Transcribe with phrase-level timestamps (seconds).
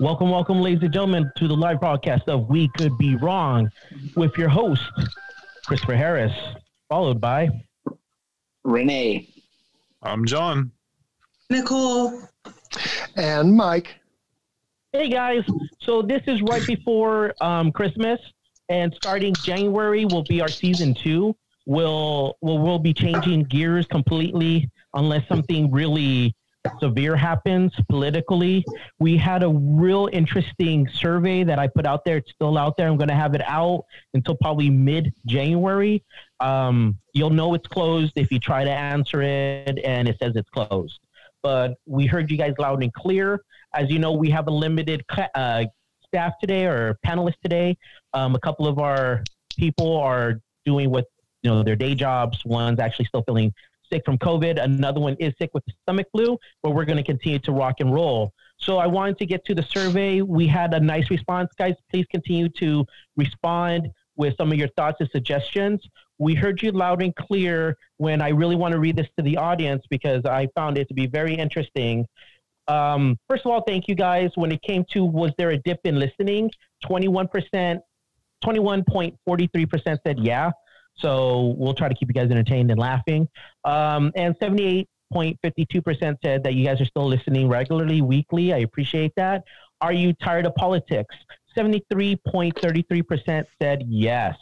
[0.00, 3.70] Welcome, welcome, ladies and gentlemen, to the live broadcast of We Could Be Wrong
[4.16, 4.82] with your host,
[5.66, 6.32] Christopher Harris,
[6.88, 7.50] followed by
[8.64, 9.28] Rene.
[10.02, 10.72] I'm John.
[11.50, 12.22] Nicole.
[13.16, 13.94] And Mike.
[14.92, 15.44] Hey guys,
[15.80, 18.18] so this is right before um, Christmas,
[18.70, 21.36] and starting January will be our season two.
[21.66, 26.34] We'll we'll, we'll be changing gears completely unless something really
[26.80, 28.64] severe happens politically.
[28.98, 32.18] We had a real interesting survey that I put out there.
[32.18, 32.88] It's still out there.
[32.88, 36.04] I'm going to have it out until probably mid January.
[36.40, 40.50] Um, you'll know it's closed if you try to answer it and it says it's
[40.50, 40.98] closed.
[41.42, 43.42] But we heard you guys loud and clear.
[43.74, 45.04] As you know, we have a limited
[45.34, 45.64] uh,
[46.06, 47.76] staff today or panelists today.
[48.12, 49.24] Um, a couple of our
[49.56, 51.06] people are doing what
[51.42, 52.44] you know their day jobs.
[52.44, 53.52] One's actually still feeling
[53.92, 54.62] sick from COVID.
[54.62, 57.76] Another one is sick with the stomach flu, but we're going to continue to rock
[57.80, 58.32] and roll.
[58.56, 60.22] So I wanted to get to the survey.
[60.22, 61.74] We had a nice response, guys.
[61.90, 65.80] Please continue to respond with some of your thoughts and suggestions.
[66.18, 69.36] We heard you loud and clear when I really want to read this to the
[69.36, 72.06] audience because I found it to be very interesting.
[72.68, 74.30] Um, first of all, thank you guys.
[74.36, 76.50] When it came to was there a dip in listening,
[76.84, 77.80] 21%,
[78.44, 80.50] 21.43% said yeah.
[80.96, 83.28] So we'll try to keep you guys entertained and laughing.
[83.64, 88.52] Um, and 78.52% said that you guys are still listening regularly, weekly.
[88.52, 89.44] I appreciate that.
[89.80, 91.14] Are you tired of politics?
[91.56, 94.36] 73.33% said yes.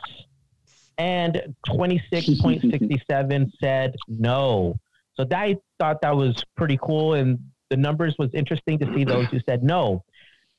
[0.98, 4.78] And 26.67 said no.
[5.16, 7.14] So that, I thought that was pretty cool.
[7.14, 7.38] And
[7.70, 10.04] the numbers was interesting to see those who said no.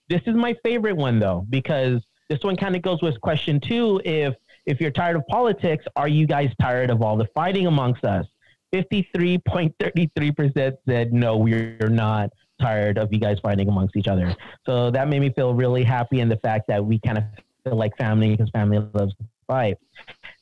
[0.09, 4.01] This is my favorite one though, because this one kind of goes with question two.
[4.03, 8.05] If if you're tired of politics, are you guys tired of all the fighting amongst
[8.05, 8.25] us?
[8.73, 12.29] 53.33% said, no, we're not
[12.61, 14.33] tired of you guys fighting amongst each other.
[14.65, 17.23] So that made me feel really happy in the fact that we kind of
[17.63, 19.77] feel like family because family loves to fight.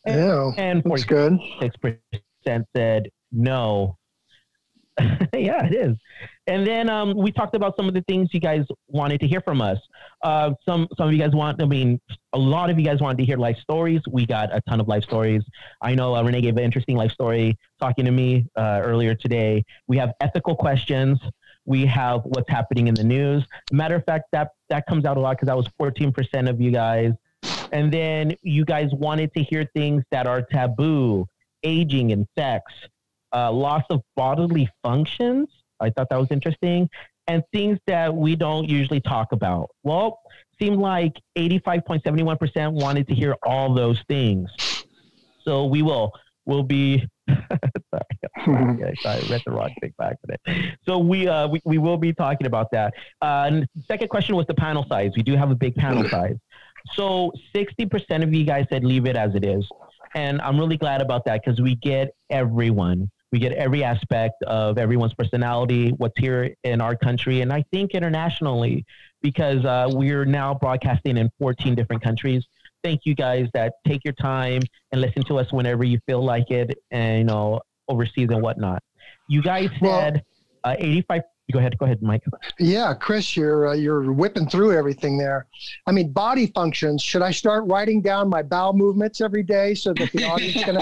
[0.05, 1.39] And, yeah, and that's good.
[1.61, 3.97] 6% said, no,
[5.33, 5.97] yeah, it is.
[6.47, 9.41] And then um, we talked about some of the things you guys wanted to hear
[9.41, 9.77] from us.
[10.23, 11.99] Uh, some some of you guys want, I mean,
[12.33, 14.01] a lot of you guys wanted to hear life stories.
[14.09, 15.43] We got a ton of life stories.
[15.81, 19.63] I know uh, Rene gave an interesting life story talking to me uh, earlier today.
[19.87, 21.19] We have ethical questions.
[21.65, 23.45] We have what's happening in the news.
[23.71, 26.71] Matter of fact, that that comes out a lot because that was 14% of you
[26.71, 27.13] guys.
[27.71, 31.27] And then you guys wanted to hear things that are taboo,
[31.63, 32.63] aging and sex
[33.33, 35.49] uh, loss of bodily functions.
[35.79, 36.89] I thought that was interesting.
[37.27, 39.69] And things that we don't usually talk about.
[39.83, 40.19] Well,
[40.59, 44.49] seemed like 85.71% wanted to hear all those things.
[45.43, 46.11] So we will
[46.45, 47.05] will be
[48.45, 50.73] sorry, I read the wrong thing back today.
[50.87, 52.93] So we, uh, we we will be talking about that.
[53.21, 55.11] Uh, and second question was the panel size.
[55.15, 56.37] We do have a big panel size.
[56.93, 59.67] So 60% of you guys said leave it as it is.
[60.15, 64.77] And I'm really glad about that because we get everyone we get every aspect of
[64.77, 68.85] everyone's personality, what's here in our country, and I think internationally,
[69.21, 72.43] because uh, we're now broadcasting in 14 different countries.
[72.83, 76.49] Thank you guys that take your time and listen to us whenever you feel like
[76.49, 78.81] it, and you know overseas and whatnot.
[79.27, 80.23] You guys said
[80.63, 81.77] well, uh, 85 Go ahead.
[81.77, 82.23] Go ahead, Mike.
[82.59, 85.47] Yeah, Chris, you're uh, you're whipping through everything there.
[85.87, 87.01] I mean, body functions.
[87.01, 90.75] Should I start writing down my bowel movements every day so that the audience can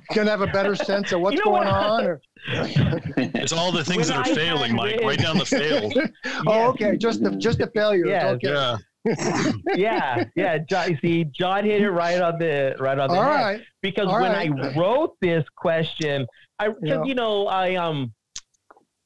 [0.10, 1.74] can have a better sense of what's you know going what?
[1.74, 2.04] on?
[2.06, 2.20] Or...
[2.48, 5.00] it's all the things when that are I failing, Mike.
[5.02, 5.92] Write down the fails.
[6.46, 6.96] oh, okay.
[6.96, 8.08] Just the just the failures.
[8.08, 8.24] Yes.
[8.24, 8.52] Okay.
[8.52, 8.76] Yeah.
[9.76, 10.58] yeah, yeah.
[10.58, 13.30] John, see, John hit it right on the right on the all head.
[13.30, 13.60] Right.
[13.82, 14.50] Because all when right.
[14.50, 16.26] I wrote this question,
[16.58, 17.04] I because yeah.
[17.04, 18.12] you know I um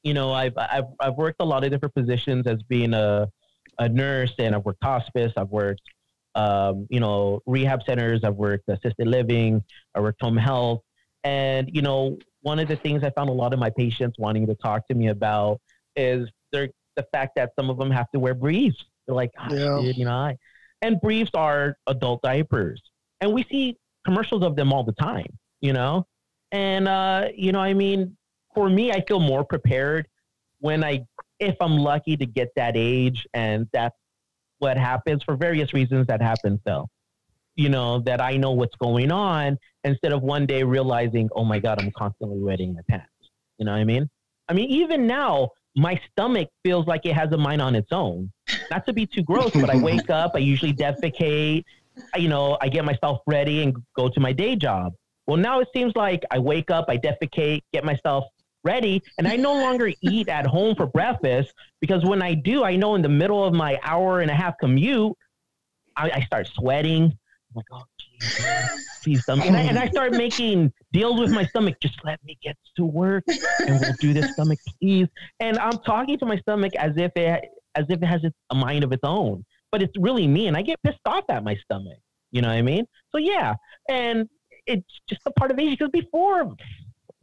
[0.03, 3.29] you know, I've, I've, I've worked a lot of different positions as being a,
[3.79, 5.81] a nurse and I've worked hospice, I've worked,
[6.35, 9.63] um, you know, rehab centers, I've worked assisted living,
[9.95, 10.81] I worked home health.
[11.23, 14.47] And, you know, one of the things I found a lot of my patients wanting
[14.47, 15.61] to talk to me about
[15.95, 18.83] is the fact that some of them have to wear briefs.
[19.05, 19.79] They're like, oh, yeah.
[19.81, 20.37] dude, you know, I,
[20.81, 22.81] and briefs are adult diapers.
[23.21, 26.05] And we see commercials of them all the time, you know?
[26.51, 28.17] And, uh, you know, I mean,
[28.53, 30.07] for me, I feel more prepared
[30.59, 31.05] when I,
[31.39, 33.95] if I'm lucky to get that age, and that's
[34.59, 36.87] what happens for various reasons that happens though.
[37.55, 41.59] You know, that I know what's going on instead of one day realizing, oh my
[41.59, 43.07] God, I'm constantly wetting my pants.
[43.57, 44.09] You know what I mean?
[44.47, 48.31] I mean, even now, my stomach feels like it has a mind on its own.
[48.69, 51.63] Not to be too gross, but I wake up, I usually defecate,
[52.15, 54.93] you know, I get myself ready and go to my day job.
[55.27, 58.25] Well, now it seems like I wake up, I defecate, get myself
[58.63, 59.01] ready.
[59.17, 62.95] And I no longer eat at home for breakfast because when I do, I know
[62.95, 65.13] in the middle of my hour and a half commute,
[65.95, 67.03] I, I start sweating.
[67.03, 68.45] I'm like, oh, geez,
[69.03, 69.23] please.
[69.27, 71.77] And I, and I start making deals with my stomach.
[71.81, 75.07] Just let me get to work and we'll do this stomach, please.
[75.39, 77.43] And I'm talking to my stomach as if it,
[77.75, 78.21] as if it has
[78.51, 80.47] a mind of its own, but it's really me.
[80.47, 81.97] And I get pissed off at my stomach.
[82.31, 82.85] You know what I mean?
[83.11, 83.55] So yeah.
[83.89, 84.29] And
[84.65, 86.55] it's just a part of age because before,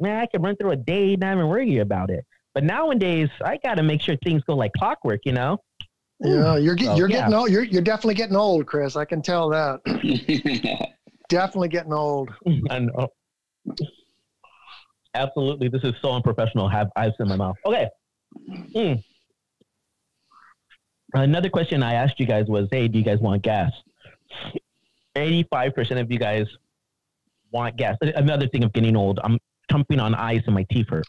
[0.01, 2.25] man, I could run through a day, not even worry about it.
[2.55, 5.59] But nowadays, I got to make sure things go like clockwork, you know?
[6.21, 7.19] Yeah, you're get, So, you're yeah.
[7.21, 7.51] getting old.
[7.51, 8.97] You're you're definitely getting old, Chris.
[8.97, 9.81] I can tell that.
[11.29, 12.31] definitely getting old.
[12.71, 13.09] I know.
[15.15, 15.69] Absolutely.
[15.69, 16.67] This is so unprofessional.
[16.67, 17.57] I have ice in my mouth.
[17.65, 17.89] Okay.
[18.75, 19.03] Mm.
[21.15, 23.71] Another question I asked you guys was, hey, do you guys want gas?
[25.17, 26.47] 85% of you guys
[27.51, 27.97] want gas.
[28.03, 29.39] Another thing of getting old, I'm
[29.71, 31.07] jumping on ice and my teeth hurt.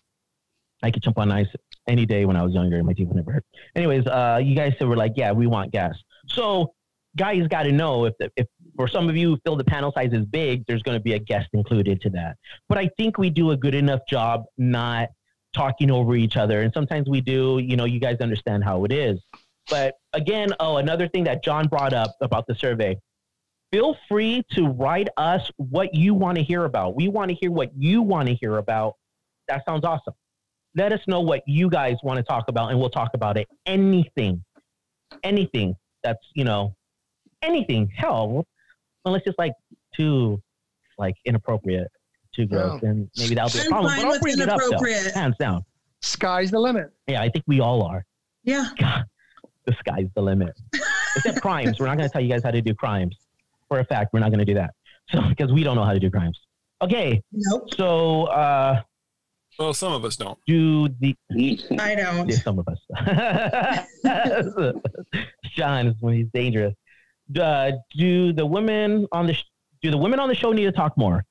[0.81, 1.47] I could jump on ice
[1.88, 3.45] any day when I was younger and my teeth would never hurt.
[3.75, 5.95] Anyways, uh, you guys were like, yeah, we want gas.
[6.27, 6.73] So
[7.17, 10.13] guys got to know if, the, if for some of you feel the panel size
[10.13, 12.38] is big, there's going to be a guest included to that.
[12.69, 15.09] But I think we do a good enough job not
[15.53, 16.62] talking over each other.
[16.62, 19.19] And sometimes we do, you know, you guys understand how it is.
[19.69, 22.97] But again, oh, another thing that John brought up about the survey.
[23.71, 26.95] Feel free to write us what you want to hear about.
[26.95, 28.95] We want to hear what you want to hear about.
[29.48, 30.13] That sounds awesome.
[30.75, 33.48] Let us know what you guys want to talk about, and we'll talk about it.
[33.66, 34.44] Anything,
[35.24, 36.75] anything that's you know,
[37.42, 37.92] anything.
[37.95, 38.45] Hell,
[39.06, 39.54] unless it's like
[39.95, 40.42] too,
[40.98, 41.92] like inappropriate,
[42.36, 43.95] too gross, then maybe that'll be a I'm problem.
[43.95, 45.63] But I'll bring it up though, hands down.
[46.01, 46.92] Sky's the limit.
[47.07, 48.06] Yeah, I think we all are.
[48.44, 48.69] Yeah.
[48.80, 49.06] God,
[49.65, 50.60] the sky's the limit.
[51.15, 51.80] Except crimes.
[51.80, 53.18] We're not going to tell you guys how to do crimes.
[53.69, 54.71] For a fact, we're not going to do that.
[55.12, 56.39] So because we don't know how to do crimes.
[56.81, 57.74] Okay, Nope.
[57.75, 58.81] so uh,
[59.57, 60.38] Well, some of us don't.
[60.48, 61.16] do the
[61.80, 62.30] I don't.
[62.30, 62.80] yeah, some of us.
[65.56, 66.74] John is when he's dangerous.
[67.39, 69.44] Uh, do the women on the sh-
[69.81, 71.24] do the women on the show need to talk more?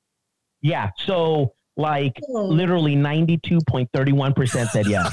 [0.62, 0.90] Yeah.
[1.06, 2.44] So like Oh.
[2.44, 5.12] literally ninety two point thirty one percent said yes.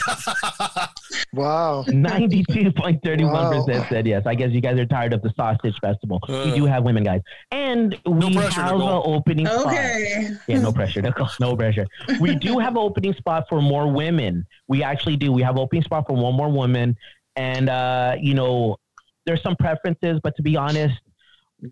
[1.34, 1.84] Wow.
[1.88, 3.88] Ninety-two point thirty-one percent Wow.
[3.90, 4.24] said yes.
[4.26, 6.20] I guess you guys are tired of the sausage festival.
[6.28, 9.16] we Uh, do have women, guys, and we pressure, have an Nicole.
[9.16, 9.68] opening spot.
[9.68, 10.30] Okay.
[10.48, 11.28] Yeah, no pressure, Nicole.
[11.40, 11.86] No pressure.
[12.20, 14.46] We do have an opening spot for more women.
[14.68, 15.32] We actually do.
[15.32, 16.96] We have opening spot for one more woman,
[17.36, 18.78] and uh, you know,
[19.26, 20.96] there's some preferences, but to be honest,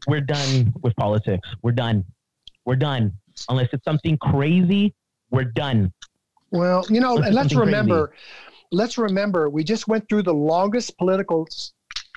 [0.08, 1.48] we're done with politics.
[1.62, 2.04] We're done.
[2.66, 3.14] We're done.
[3.50, 4.94] Unless it's something crazy,
[5.32, 5.92] we're done.
[6.52, 8.14] Well, you know, Let's and let's something remember,
[8.74, 11.48] let's remember, we just went through the longest political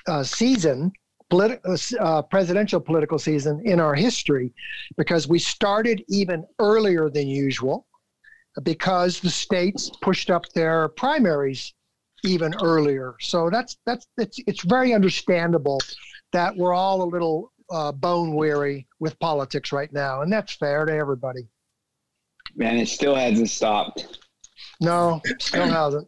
[0.07, 0.91] uh, season,
[1.31, 4.51] politi- uh, uh, presidential political season in our history,
[4.97, 7.85] because we started even earlier than usual,
[8.63, 11.73] because the states pushed up their primaries
[12.23, 13.13] even earlier.
[13.21, 15.79] So that's that's it's it's very understandable
[16.33, 20.85] that we're all a little uh, bone weary with politics right now, and that's fair
[20.85, 21.47] to everybody.
[22.55, 24.17] Man, it still hasn't stopped.
[24.81, 26.07] No, still hasn't.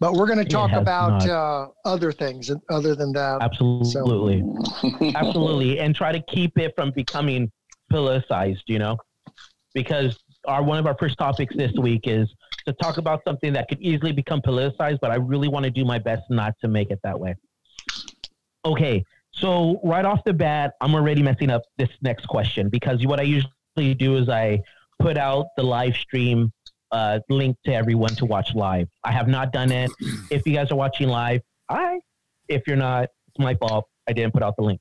[0.00, 3.42] But we're going to talk about uh, other things other than that.
[3.42, 4.44] Absolutely.
[5.16, 7.50] absolutely and try to keep it from becoming
[7.92, 8.96] politicized you know
[9.74, 12.32] because our one of our first topics this week is
[12.66, 15.84] to talk about something that could easily become politicized but i really want to do
[15.84, 17.34] my best not to make it that way
[18.64, 19.02] okay
[19.32, 23.22] so right off the bat i'm already messing up this next question because what i
[23.22, 24.60] usually do is i
[24.98, 26.52] put out the live stream
[26.90, 29.90] uh, link to everyone to watch live i have not done it
[30.30, 31.98] if you guys are watching live i
[32.48, 33.86] if you're not it's my fault.
[34.08, 34.80] I didn't put out the link.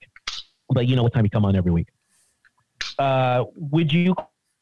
[0.70, 1.88] But you know what time you come on every week.
[3.00, 4.16] Uh, would you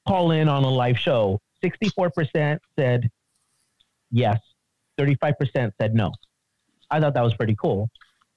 [0.07, 1.39] call in on a live show?
[1.63, 3.09] 64% said
[4.11, 4.39] yes,
[4.99, 6.11] 35% said no.
[6.91, 7.89] I thought that was pretty cool.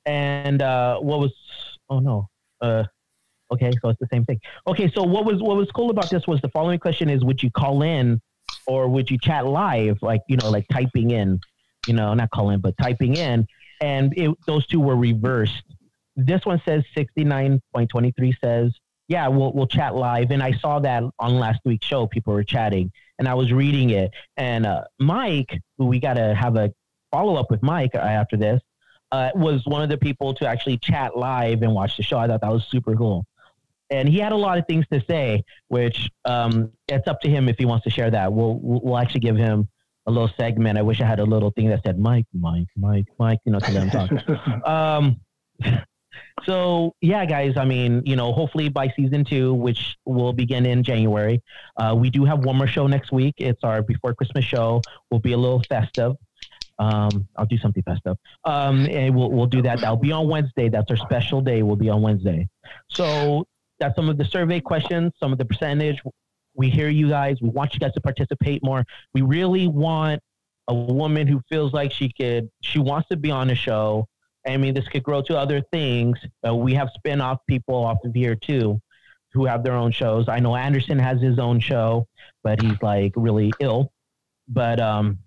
[0.07, 1.35] And uh, what was,
[1.91, 2.29] oh no.
[2.61, 2.85] Uh,
[3.53, 4.41] okay, so it's the same thing.
[4.67, 7.43] Okay, so what was what was cool about this was the following question is would
[7.43, 8.21] you call in
[8.69, 11.41] or would you chat live like, you know, like typing in,
[11.87, 13.47] you know, not calling, but typing in
[13.81, 15.63] and it, those two were reversed.
[16.17, 18.73] This one says 69.23 says,
[19.09, 20.31] yeah, we'll, we'll chat live.
[20.31, 23.91] And I saw that on last week's show, people were chatting and I was reading
[23.91, 24.13] it.
[24.37, 26.73] And uh, Mike, who we got to have a
[27.11, 28.61] follow up with Mike uh, after this,
[29.11, 32.19] uh, was one of the people to actually chat live and watch the show.
[32.19, 33.25] I thought that was super cool.
[33.91, 37.49] And he had a lot of things to say, which um, it's up to him
[37.49, 38.33] if he wants to share that.
[38.33, 39.69] We'll, we'll actually give him
[40.07, 40.79] a little segment.
[40.79, 43.61] I wish I had a little thing that said Mike, Mike, Mike, Mike, you know,
[43.61, 44.67] to let him talk.
[44.69, 45.21] um,
[46.45, 47.57] So yeah, guys.
[47.57, 51.43] I mean, you know, hopefully by season two, which will begin in January,
[51.77, 53.35] uh, we do have one more show next week.
[53.39, 54.83] It's our before Christmas show.
[55.11, 56.15] We'll be a little festive.
[56.79, 58.17] Um, I'll do something festive.
[58.45, 59.81] Um, and we'll we'll do that.
[59.81, 60.69] That'll be on Wednesday.
[60.69, 61.63] That's our special day.
[61.63, 62.49] We'll be on Wednesday.
[62.89, 63.47] So
[63.81, 66.01] that's some of the survey questions, some of the percentage.
[66.55, 67.41] We hear you guys.
[67.41, 68.85] We want you guys to participate more.
[69.15, 70.21] We really want
[70.67, 74.07] a woman who feels like she could, she wants to be on the show.
[74.47, 76.19] I mean, this could grow to other things.
[76.47, 78.81] Uh, we have spin off people off of here too
[79.33, 80.29] who have their own shows.
[80.29, 82.07] I know Anderson has his own show,
[82.43, 83.93] but he's like really ill.
[84.49, 85.19] But, um,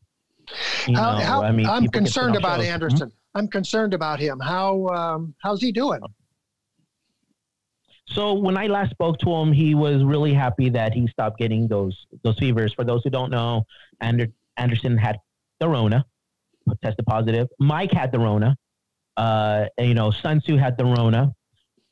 [0.88, 2.68] you know, how, I mean, I'm concerned about shows.
[2.68, 3.12] Anderson.
[3.36, 4.40] I'm concerned about him.
[4.40, 6.02] How um, how's he doing?
[8.08, 11.68] So when I last spoke to him, he was really happy that he stopped getting
[11.68, 12.74] those those fevers.
[12.74, 13.66] For those who don't know,
[14.02, 14.28] Ander,
[14.58, 15.20] Anderson had
[15.60, 16.06] the Rona,
[16.84, 17.48] tested positive.
[17.60, 18.58] Mike had the Rona.
[19.18, 21.34] Uh, and, you know, Sun Tzu had the Rona,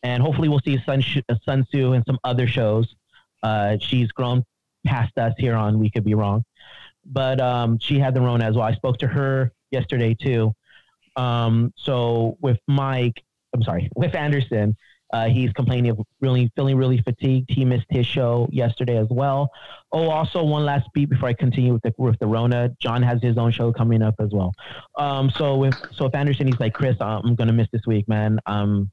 [0.04, 2.96] and hopefully we'll see Sun uh, Sun Tzu in some other shows.
[3.44, 4.44] Uh, she's grown
[4.86, 6.46] past us here on We Could Be Wrong,
[7.06, 8.64] but um, she had the Rona as well.
[8.64, 10.56] I spoke to her yesterday too.
[11.18, 13.22] Um, so with Mike,
[13.54, 14.78] I'm sorry, with Anderson,
[15.12, 17.50] uh, he's complaining of really feeling really fatigued.
[17.50, 19.50] He missed his show yesterday as well.
[19.92, 22.70] Oh, also one last beat before I continue with the with the Rona.
[22.80, 24.54] John has his own show coming up as well.
[24.98, 28.40] Um, so with so if Anderson, he's like Chris, I'm gonna miss this week, man.
[28.46, 28.92] Um,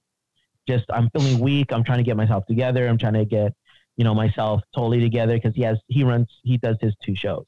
[0.66, 1.72] just I'm feeling weak.
[1.72, 2.88] I'm trying to get myself together.
[2.88, 3.52] I'm trying to get
[3.96, 7.46] you know myself totally together because he has he runs he does his two shows.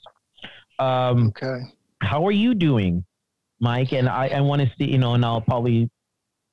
[0.79, 1.63] Um, Okay.
[2.01, 3.05] how are you doing,
[3.61, 3.93] Mike?
[3.93, 5.91] And I, I want to see, you know, and I'll probably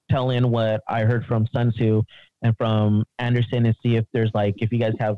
[0.10, 2.02] tell in what I heard from Sun Tzu
[2.42, 5.18] and from Anderson and see if there's like, if you guys have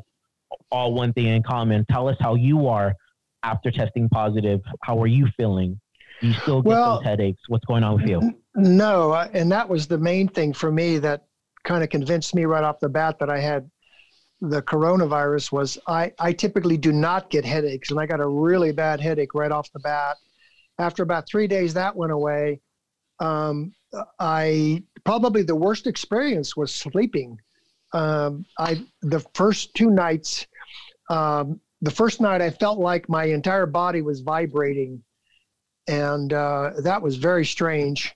[0.70, 1.84] all one thing in common.
[1.90, 2.94] Tell us how you are
[3.42, 4.60] after testing positive.
[4.82, 5.80] How are you feeling?
[6.20, 7.42] Do you still get Well- those headaches?
[7.48, 8.34] What's going on with you?
[8.54, 11.24] No, and that was the main thing for me that
[11.64, 13.70] kind of convinced me right off the bat that I had
[14.40, 18.70] the coronavirus was I, I typically do not get headaches and I got a really
[18.70, 20.16] bad headache right off the bat.
[20.78, 22.60] After about three days that went away.
[23.18, 23.74] Um,
[24.18, 27.38] I probably the worst experience was sleeping.
[27.92, 30.46] Um, I the first two nights,
[31.08, 35.02] um, the first night I felt like my entire body was vibrating,
[35.86, 38.14] and uh, that was very strange.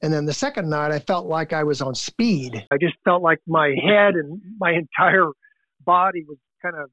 [0.00, 2.64] And then the second night, I felt like I was on speed.
[2.70, 5.26] I just felt like my head and my entire
[5.84, 6.88] body was kind of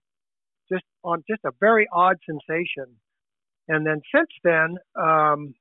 [0.72, 2.96] just on just a very odd sensation.
[3.68, 5.54] And then since then, um,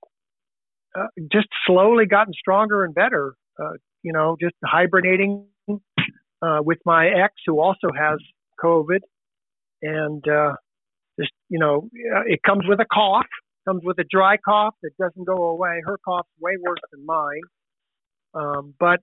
[0.95, 3.35] uh, just slowly gotten stronger and better.
[3.59, 3.73] Uh,
[4.03, 8.19] you know, just hibernating uh, with my ex, who also has
[8.63, 9.01] COVID,
[9.83, 10.55] and uh,
[11.19, 13.27] just you know, uh, it comes with a cough
[13.65, 15.81] comes with a dry cough that doesn't go away.
[15.85, 17.41] Her cough's way worse than mine.
[18.35, 19.01] Um, but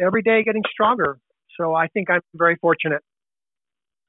[0.00, 1.18] every day getting stronger.
[1.58, 3.02] So I think I'm very fortunate.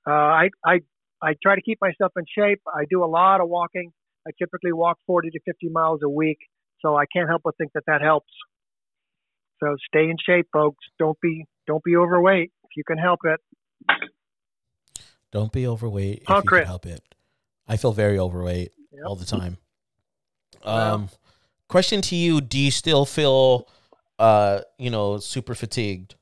[0.07, 0.79] Uh, I, I,
[1.21, 2.61] I try to keep myself in shape.
[2.73, 3.91] I do a lot of walking.
[4.27, 6.37] I typically walk 40 to 50 miles a week.
[6.81, 8.31] So I can't help but think that that helps.
[9.59, 10.83] So stay in shape, folks.
[10.97, 13.39] Don't be, don't be overweight if you can help it.
[15.31, 17.01] Don't be overweight if you can help it.
[17.67, 19.03] I feel very overweight Yep.
[19.05, 19.57] all the time.
[20.65, 20.93] Wow.
[20.95, 21.09] Um,
[21.69, 23.67] question to you: Do you still feel,
[24.19, 26.15] uh, you know, super fatigued?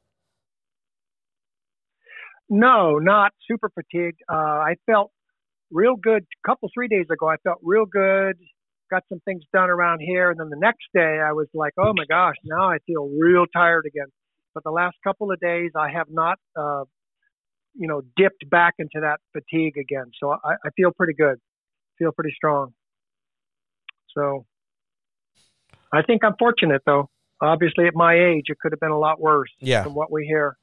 [2.49, 4.21] No, not super fatigued.
[4.31, 5.11] Uh, I felt
[5.71, 6.23] real good.
[6.23, 8.37] A couple, three days ago, I felt real good.
[8.89, 10.31] Got some things done around here.
[10.31, 13.45] And then the next day, I was like, oh my gosh, now I feel real
[13.53, 14.07] tired again.
[14.53, 16.85] But the last couple of days, I have not, uh,
[17.75, 20.05] you know, dipped back into that fatigue again.
[20.19, 21.37] So I, I feel pretty good.
[21.99, 22.73] Feel pretty strong.
[24.15, 24.45] So
[25.93, 27.09] I think I'm fortunate, though.
[27.41, 29.83] Obviously, at my age, it could have been a lot worse Yeah.
[29.83, 30.57] from what we hear.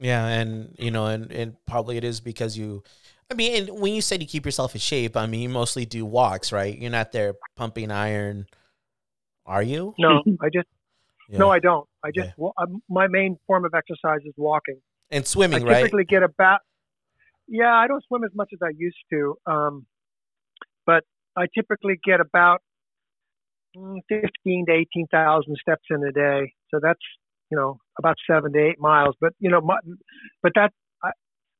[0.00, 2.82] Yeah, and you know, and, and probably it is because you.
[3.30, 5.86] I mean, and when you said you keep yourself in shape, I mean, you mostly
[5.86, 6.76] do walks, right?
[6.76, 8.46] You're not there pumping iron,
[9.46, 9.94] are you?
[9.98, 10.66] No, I just
[11.28, 11.38] Yeah.
[11.38, 11.88] No, I don't.
[12.02, 12.32] I just Yeah.
[12.36, 14.80] wa- um, my main form of exercise is walking.
[15.12, 15.76] and swimming, I right?
[15.84, 16.60] typically get about
[17.48, 19.86] yeah, I don't swim as much as I used to, um,
[20.86, 21.02] but
[21.36, 22.62] I typically get about
[23.76, 26.52] mm, fifteen to eighteen thousand steps in a day.
[26.70, 27.00] So that's
[27.50, 29.16] you know about seven to eight miles.
[29.20, 29.78] But you know, my,
[30.42, 30.72] but that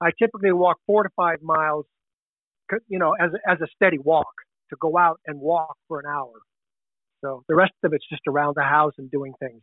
[0.00, 1.84] I, typically walk four to five miles,
[2.88, 4.32] you know, as a- as a steady walk
[4.70, 6.32] to go out and walk for an hour.
[7.22, 9.62] So the rest of it's just around the house and doing things.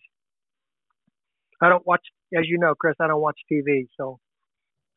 [1.61, 2.05] I don't watch,
[2.37, 2.95] as you know, Chris.
[2.99, 4.19] I don't watch TV, so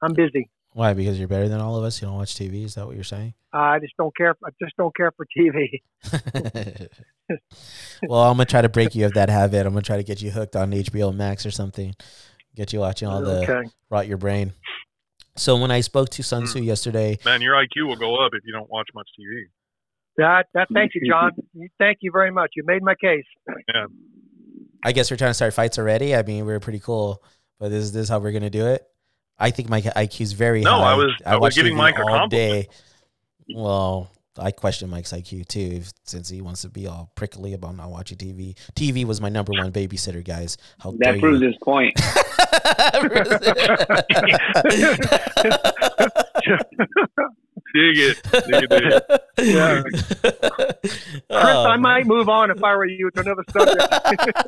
[0.03, 0.51] I'm busy.
[0.73, 0.93] Why?
[0.93, 2.01] Because you're better than all of us.
[2.01, 2.65] You don't watch TV.
[2.65, 3.35] Is that what you're saying?
[3.53, 4.37] I just don't care.
[4.45, 5.81] I just don't care for TV.
[8.09, 9.67] well, I'm gonna try to break you of that habit.
[9.67, 11.95] I'm gonna try to get you hooked on HBO Max or something.
[12.55, 13.69] Get you watching all the Okay.
[13.89, 14.53] rot your brain.
[15.41, 16.65] So when I spoke to Sun Tzu hmm.
[16.67, 19.45] yesterday, Man, your IQ will go up if you don't watch much TV.
[20.19, 21.31] That that thank you, John.
[21.79, 22.51] Thank you very much.
[22.57, 23.25] You made my case.
[23.73, 23.87] Yeah.
[24.85, 26.15] I guess we're trying to start fights already.
[26.15, 27.23] I mean, we're pretty cool,
[27.59, 28.87] but this is this is how we're gonna do it.
[29.39, 30.93] I think my IQ is very No, high.
[30.93, 32.31] I was- I was giving TV Mike a compliment.
[32.31, 32.69] day.
[33.55, 37.77] Well, I question Mike's IQ too, if- since he wants to be all prickly about
[37.77, 38.55] not watching TV.
[38.75, 40.57] TV was my number one babysitter, guys.
[40.79, 41.49] How That proves you?
[41.49, 41.95] his point.
[47.73, 48.23] Dig it.
[48.33, 49.23] Dig it, dig it.
[49.39, 49.83] Yeah.
[49.83, 54.39] Chris, Chris, I might move on if I were you to another subject.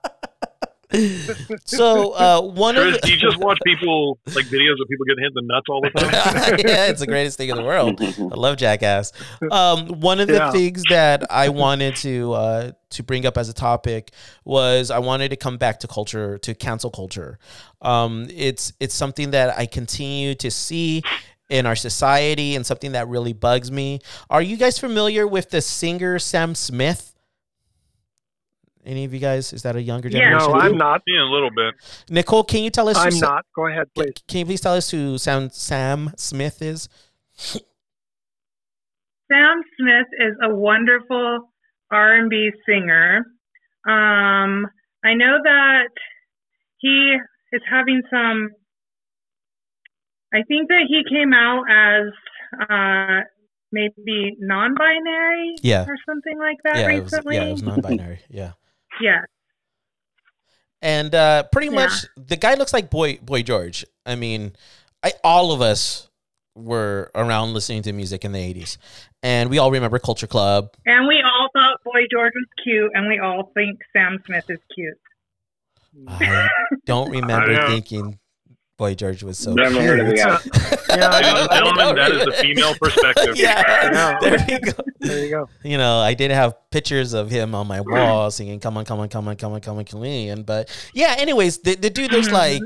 [1.64, 5.24] So uh, one Chris, of do you just watch people like videos of people getting
[5.24, 6.58] hit in the nuts all the time?
[6.66, 8.00] yeah, it's the greatest thing in the world.
[8.00, 9.12] I love Jackass.
[9.50, 10.50] Um, one of the Yeah.
[10.52, 14.12] things that I wanted to uh, to bring up as a topic
[14.44, 17.38] was I wanted to come back to culture, to cancel culture.
[17.82, 21.02] Um, it's it's something that I continue to see
[21.48, 24.00] in our society and something that really bugs me.
[24.30, 27.12] Are you guys familiar with the singer Sam Smith?
[28.86, 29.52] Any of you guys?
[29.52, 30.38] Is that a younger generation?
[30.40, 30.46] Yeah.
[30.46, 31.02] no, I'm not.
[31.06, 31.74] Yeah, a little bit.
[32.08, 32.96] Nicole, can you tell us?
[32.96, 33.46] I'm Sa- not.
[33.54, 34.12] Go ahead, please.
[34.28, 36.88] Can you please tell us who Sam Sam Smith is?
[37.36, 37.62] Sam
[39.78, 41.40] Smith is a wonderful
[41.90, 43.18] R&B singer.
[43.86, 44.66] Um,
[45.04, 45.88] I know that
[46.78, 47.16] he
[47.52, 48.50] is having some.
[50.32, 52.12] I think that he came out as
[52.70, 53.20] uh,
[53.72, 55.84] maybe non-binary Yeah.
[55.88, 57.36] or something like that yeah, it was, recently.
[57.36, 58.20] yeah, it was non-binary.
[58.28, 58.52] Yeah,
[59.00, 59.20] Yeah.
[60.82, 61.74] and uh, pretty Yeah.
[61.86, 63.84] much the guy looks like Boy Boy George.
[64.04, 64.52] I mean,
[65.02, 66.08] I all of us
[66.54, 68.78] were around listening to music in the '80s,
[69.22, 70.70] and we all remember Culture Club.
[70.86, 74.58] And we all thought Boy George was cute, and we all think Sam Smith is
[74.74, 74.98] cute.
[76.08, 76.48] I
[76.84, 77.68] don't remember know.
[77.68, 78.18] thinking
[78.78, 80.26] Boy George was so Never heard of the cute.
[80.90, 81.40] Yeah, I Ladies know.
[81.40, 83.36] and gentlemen, that is the female perspective.
[83.36, 84.18] yeah, Yeah.
[84.20, 84.72] there you go.
[85.00, 85.48] There you go.
[85.62, 89.00] you know, I did have pictures of him on my wall singing "Come on, come
[89.00, 92.30] on, come on, come on, come on, chameleon." But yeah, anyways, the, the dude looks
[92.30, 92.62] like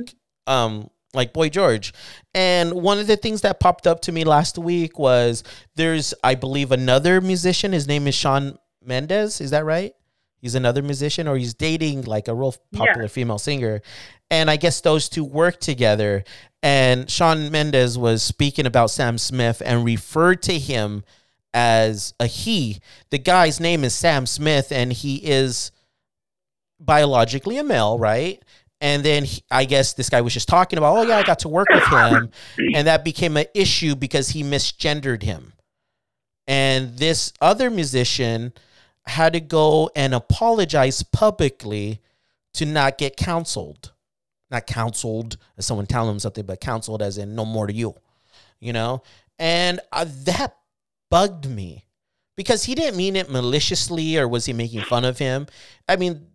[0.49, 1.92] um like Boy George,
[2.35, 5.44] and one of the things that popped up to me last week was
[5.77, 7.73] there's I believe another musician.
[7.73, 9.40] His name is Shawn Mendes.
[9.40, 9.92] Is that right?
[10.40, 13.83] He's another musician, or he's dating like a real popular female singer,
[14.31, 16.24] and I guess those two work together.
[16.62, 21.05] And Shawn Mendes was speaking about Sam Smith and referred to him
[21.55, 22.81] as a he.
[23.11, 25.72] The guy's name is Sam Smith, and he is
[26.79, 28.42] biologically a male, right?
[28.81, 31.40] And then he- I guess this guy was just talking about, oh yeah, I got
[31.40, 32.31] to work with him,
[32.74, 35.53] and that became an issue because he misgendered him.
[36.46, 38.53] And this other musician
[39.07, 42.01] had to go and apologize publicly
[42.55, 43.93] to not get counseled.
[44.51, 47.95] Not counseled as someone telling him something, but counseled as in no more to you,
[48.59, 49.03] you know?
[49.39, 50.57] And uh, that
[51.11, 51.87] bugged me
[52.37, 55.47] because he didn't mean it maliciously or was he making fun of him?
[55.89, 56.27] I mean,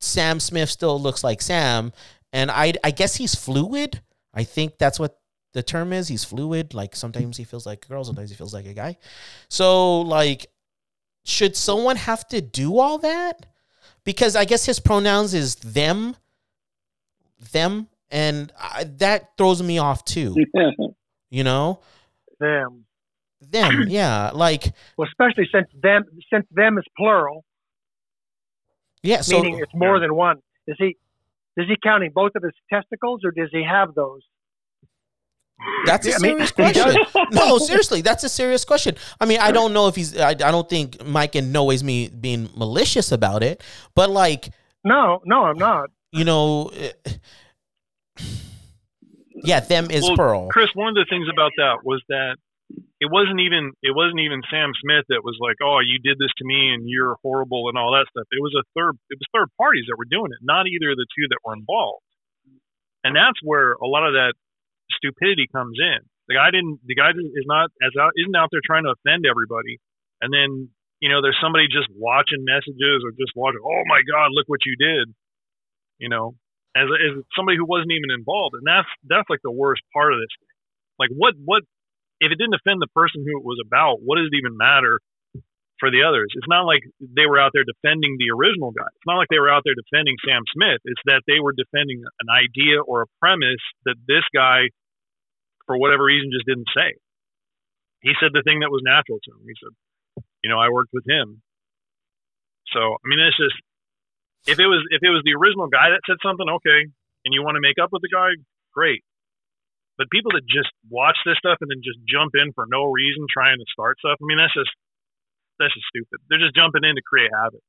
[0.00, 1.92] Sam Smith still looks like Sam,
[2.32, 4.00] and I I guess he's fluid.
[4.32, 5.18] I think that's what
[5.52, 6.08] the term is.
[6.08, 6.74] He's fluid.
[6.74, 8.96] Like sometimes he feels like a girl, sometimes he feels like a guy.
[9.48, 10.46] So like,
[11.24, 13.46] should someone have to do all that?
[14.04, 16.16] Because I guess his pronouns is them,
[17.52, 20.36] them, and I, that throws me off too.
[21.32, 21.78] You know,
[22.40, 22.86] Them.
[23.40, 27.44] them, yeah, like Well, especially since them since them is plural,
[29.02, 29.20] yeah.
[29.20, 30.38] So meaning it's more than one.
[30.66, 30.96] Is he
[31.56, 34.22] is he counting both of his testicles or does he have those?
[35.86, 36.94] That's a I mean, serious he does.
[37.10, 37.26] question.
[37.32, 38.94] no, seriously, that's a serious question.
[39.20, 40.16] I mean, I don't know if he's.
[40.18, 43.62] I, I don't think Mike in no ways me being malicious about it,
[43.94, 44.50] but like
[44.84, 45.90] No, no, I'm not.
[46.12, 46.92] you know, eh,
[49.42, 50.48] yeah, them is Well, Pearl.
[50.48, 52.36] Chris, one of the things about that was that
[53.00, 56.30] it wasn't even it wasn't even Sam Smith that was like, "Oh, you did this
[56.38, 58.26] to me and you're horrible" and all that stuff.
[58.30, 60.96] It was a third it was third parties that were doing it, not either of
[60.96, 62.04] the two that were involved.
[63.02, 64.34] And that's where a lot of that
[64.96, 66.00] stupidity comes in.
[66.28, 69.26] The guy didn't the guy is not as out isn't out there trying to offend
[69.26, 69.78] everybody.
[70.22, 74.30] And then, you know, there's somebody just watching messages or just watching, "Oh my god,
[74.30, 75.10] look what you did."
[75.98, 76.34] You know,
[76.76, 80.20] as as somebody who wasn't even involved, and that's that's like the worst part of
[80.20, 80.56] this thing.
[81.00, 81.62] Like, what what
[82.20, 84.04] if it didn't offend the person who it was about?
[84.04, 85.00] What does it even matter
[85.80, 86.28] for the others?
[86.36, 88.86] It's not like they were out there defending the original guy.
[89.00, 90.84] It's not like they were out there defending Sam Smith.
[90.84, 94.68] It's that they were defending an idea or a premise that this guy,
[95.70, 96.98] for whatever reason, just didn't say.
[98.02, 99.46] He said the thing that was natural to him.
[99.46, 99.70] He said,
[100.42, 101.46] "You know, I worked with him."
[102.74, 103.54] So I mean, it's just
[104.50, 106.90] if it was if it was the original guy that said something, okay,
[107.22, 108.34] and you want to make up with the guy,
[108.74, 109.06] great.
[109.94, 113.30] But people that just watch this stuff and then just jump in for no reason,
[113.30, 114.18] trying to start stuff.
[114.18, 114.74] I mean, that's just
[115.62, 116.18] that's just stupid.
[116.26, 117.62] They're just jumping in to create havoc.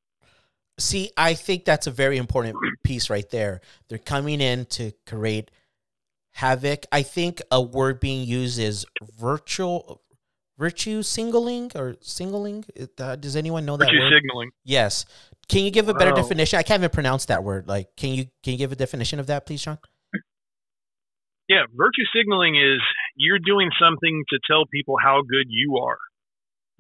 [0.80, 3.62] See, I think that's a very important piece right there.
[3.90, 5.52] They're coming in to create
[6.32, 6.86] havoc.
[6.92, 8.86] I think a word being used is
[9.20, 10.02] virtual
[10.58, 12.66] virtue singling or singling.
[13.00, 14.14] Uh, does anyone know that Virtue word?
[14.14, 14.52] signaling.
[14.64, 15.06] Yes.
[15.50, 16.18] Can you give a better Wow.
[16.18, 16.60] definition?
[16.60, 17.68] I can't even pronounce that word.
[17.68, 19.80] Like, can you can you give a definition of that, please, Sean?
[21.50, 22.80] Yeah, virtue signaling is
[23.16, 25.98] you're doing something to tell people how good you are.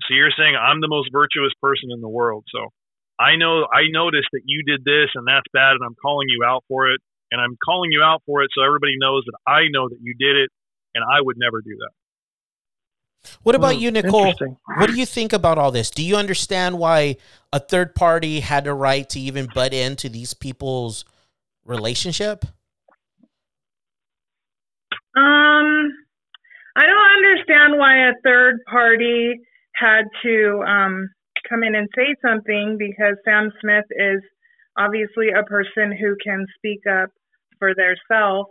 [0.08, 2.46] So you're saying I'm the most virtuous person in the world.
[2.54, 2.70] So
[3.20, 6.44] I know I noticed that you did this and that's bad and I'm calling you
[6.46, 9.62] out for it and I'm calling you out for it so everybody knows that I
[9.72, 10.50] know that you did it
[10.96, 11.92] and I would never do that.
[13.44, 14.34] What about Hmm, you, Nicole?
[14.74, 15.92] What do you think about all this?
[15.92, 17.18] Do you understand why
[17.54, 21.06] a third party had the right to even butt into these people's
[21.66, 22.46] relationship?
[25.16, 25.92] Um,
[26.76, 29.36] I don't understand why a third party
[29.76, 31.10] had to um,
[31.50, 34.22] come in and say something because Sam Smith is
[34.78, 37.10] obviously a person who can speak up
[37.62, 38.48] for their self.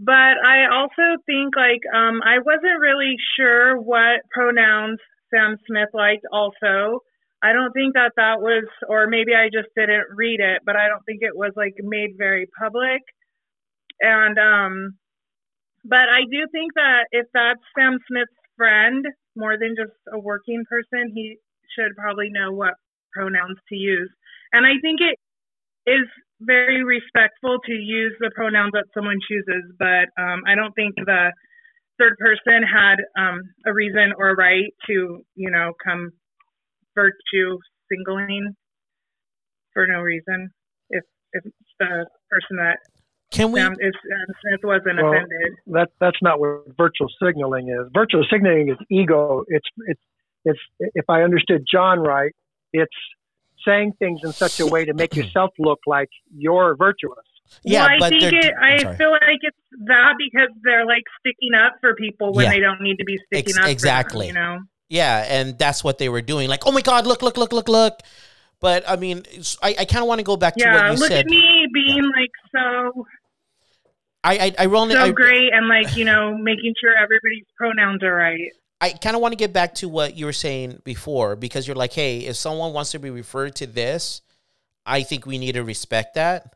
[0.00, 4.98] But I also think like um, I wasn't really sure what pronouns
[5.30, 6.24] Sam Smith liked.
[6.32, 7.04] Also,
[7.42, 10.88] I don't think that that was, or maybe I just didn't read it, but I
[10.88, 13.02] don't think it was like made very public.
[14.00, 14.96] And um,
[15.84, 19.04] but I do think that if that's Sam Smith's friend,
[19.36, 21.36] more than just a working person, he
[21.76, 22.74] should probably know what
[23.12, 24.10] pronouns to use.
[24.52, 25.18] And I think it
[25.90, 26.08] is
[26.46, 31.32] very respectful to use the pronouns that someone chooses, but um, I don't think the
[31.98, 36.10] third person had um, a reason or a right to, you know, come
[36.94, 37.58] virtue
[37.90, 38.54] singling
[39.72, 40.50] for no reason.
[40.90, 41.44] If if
[41.78, 42.78] the person that
[43.30, 43.60] Can we?
[43.60, 45.58] Sam, if Sam Smith wasn't Well, offended.
[45.66, 47.90] That that's not what virtual signaling is.
[47.92, 49.44] Virtual signaling is ego.
[49.48, 50.00] It's it's
[50.44, 52.32] it's if I understood John right,
[52.72, 52.94] it's
[53.66, 57.18] saying things in such a way to make yourself look like you're virtuous.
[57.62, 58.52] Yeah, well, I but think it.
[58.60, 58.96] I'm I sorry.
[58.96, 62.50] feel like it's that because they're like sticking up for people when Yeah.
[62.52, 63.68] they don't need to be sticking Ex- up.
[63.70, 64.28] exactly.
[64.28, 64.62] For them, you know.
[64.88, 66.48] Yeah, and that's what they were doing.
[66.48, 68.00] Like, oh my God, look, look, look, look, look.
[68.60, 69.22] But I mean,
[69.62, 70.92] I, I kind of want to go back to what Yeah.
[70.92, 71.26] you Look said.
[71.26, 73.06] at me being like so
[74.22, 78.02] I, I, I really, so I, great and like you know making sure everybody's pronouns
[78.02, 78.52] are right.
[78.80, 81.76] I kind of want to get back to what you were saying before because you're
[81.76, 84.20] like, hey, if someone wants to be referred to this,
[84.84, 86.54] I think we need to respect that.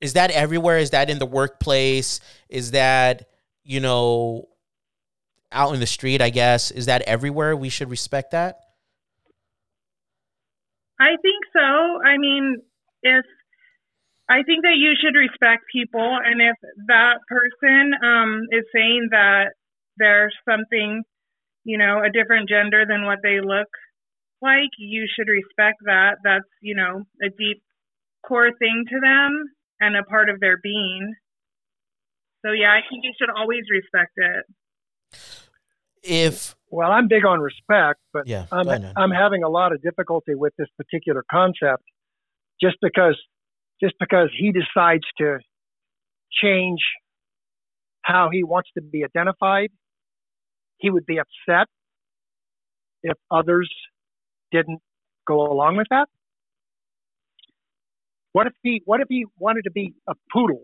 [0.00, 0.78] Is that everywhere?
[0.78, 2.20] Is that in the workplace?
[2.48, 3.28] Is that,
[3.64, 4.48] you know,
[5.50, 6.70] out in the street, I guess?
[6.70, 7.56] Is that everywhere?
[7.56, 8.60] We should respect that?
[11.00, 11.60] I think so.
[11.60, 12.62] I mean,
[13.02, 13.24] if
[14.28, 16.56] I think that you should respect people, and if
[16.88, 19.52] that person um, is saying that
[19.98, 21.02] there's something,
[21.66, 23.66] you know, a different gender than what they look
[24.40, 26.18] like, you should respect that.
[26.22, 27.60] That's you know a deep
[28.26, 29.44] core thing to them
[29.80, 31.14] and a part of their being.
[32.44, 34.44] So yeah, I think you should always respect it.
[36.08, 38.92] If, Well, I'm big on respect, but yeah, I'm go ahead, man.
[38.96, 41.82] I'm having a lot of difficulty with this particular concept
[42.62, 43.20] just because
[43.82, 45.38] just because he decides to
[46.42, 46.78] change
[48.02, 49.70] how he wants to be identified,
[50.78, 51.66] he would be upset
[53.02, 53.70] if others
[54.52, 54.80] didn't
[55.26, 56.08] go along with that.
[58.32, 60.62] What if he what if he wanted to be a poodle?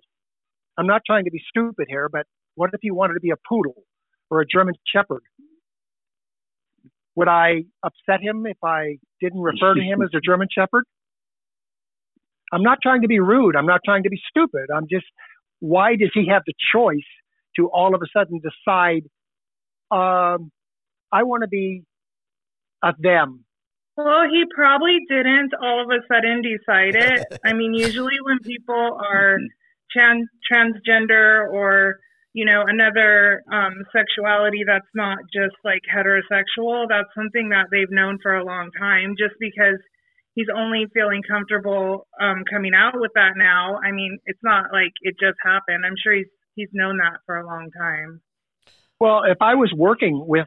[0.79, 3.37] I'm not trying to be stupid here, but what if he wanted to be a
[3.49, 3.85] poodle
[4.31, 5.23] or a German shepherd?
[7.15, 10.85] Would I upset him if I didn't refer to him as a German shepherd?
[12.53, 13.57] I'm not trying to be rude.
[13.57, 14.69] I'm not trying to be stupid.
[14.75, 15.07] I'm just,
[15.61, 16.99] why does he have the choice
[17.57, 19.03] to all of a sudden decide,
[19.93, 20.51] um,
[21.13, 21.83] I want to be
[22.83, 23.45] a them?
[23.97, 27.41] Well, he probably didn't all of a sudden decide it.
[27.45, 29.37] I mean, usually when people are
[29.91, 31.97] trans transgender or
[32.33, 38.19] you know another um, sexuality that's not just like heterosexual, that's something that they've known
[38.23, 39.15] for a long time.
[39.19, 39.79] Just because
[40.35, 44.93] he's only feeling comfortable um, coming out with that now, I mean, it's not like
[45.03, 45.85] it just happened.
[45.85, 48.23] I'm sure he's he's known that for a long time.
[49.03, 50.47] Well, if I was working with,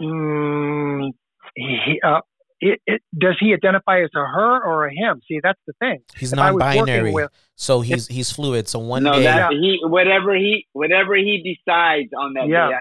[0.00, 1.10] mm,
[1.56, 2.20] he, uh,
[2.60, 5.20] it, it, does he identify as a her or a him?
[5.26, 6.00] See, that's the thing.
[6.18, 8.68] He's If I was working non-binary, with- so he's he's fluid.
[8.68, 12.68] So one no, day, that he whatever he whatever he decides on that Yeah.
[12.68, 12.74] day.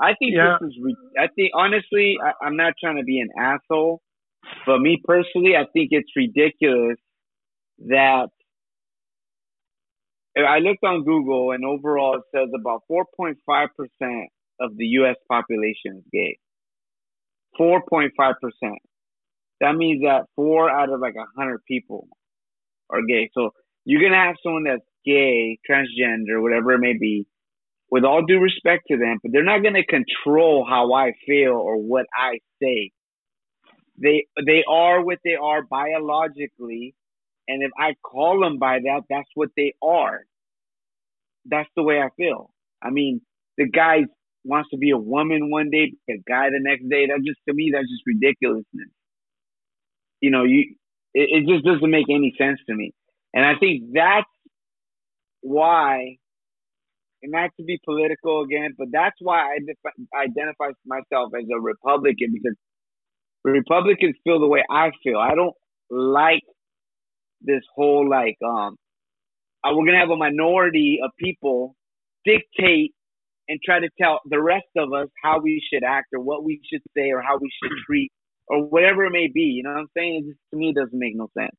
[0.00, 0.56] I, I think Yeah.
[0.60, 0.94] this is.
[1.18, 4.00] I think honestly, I, I'm not trying to be an asshole,
[4.66, 6.98] but me personally, I think it's ridiculous
[7.88, 8.28] that
[10.46, 13.36] I looked on Google, and overall it says about 4.5
[13.76, 15.16] percent of the U.S.
[15.30, 16.38] population is gay.
[17.60, 18.78] 4.5 percent.
[19.60, 22.08] That means that four out of like a hundred people
[22.90, 23.30] are gay.
[23.34, 23.50] So
[23.84, 27.26] you're gonna have someone that's gay, transgender, whatever it may be,
[27.90, 31.76] with all due respect to them, but they're not gonna control how I feel or
[31.78, 32.92] what I say.
[34.02, 36.94] They they are what they are biologically,
[37.48, 40.22] and if I call them by that, that's what they are.
[41.46, 42.50] That's the way I feel.
[42.82, 43.22] I mean,
[43.56, 44.04] the guy
[44.44, 47.06] wants to be a woman one day, a guy the next day.
[47.06, 48.90] That just to me, that's just ridiculousness.
[50.20, 50.74] You know, you
[51.14, 52.92] it, it just doesn't make any sense to me,
[53.34, 54.28] and I think that's
[55.42, 56.16] why,
[57.22, 61.60] and not to be political again, but that's why I def- identify myself as a
[61.60, 62.56] Republican because
[63.44, 65.18] Republicans feel the way I feel.
[65.18, 65.54] I don't
[65.90, 66.42] like
[67.42, 68.76] this whole like um
[69.64, 71.74] uh, we're gonna have a minority of people
[72.24, 72.92] dictate
[73.48, 76.60] and try to tell the rest of us how we should act or what we
[76.70, 78.10] should say or how we should treat
[78.46, 79.42] or whatever it may be.
[79.56, 80.24] You know what I'm saying?
[80.24, 81.54] It just, to me, it doesn't make no sense.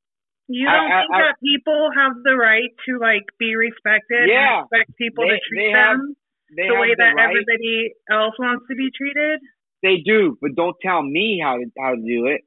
[0.48, 4.63] You don't I- think I- that people have the right to like be respected Yeah.
[4.63, 6.15] expect people They- to treat have them
[6.56, 7.30] They the way the that right.
[7.30, 9.39] everybody else wants to be treated?
[9.84, 12.42] They do, but don't tell me how to how to do it.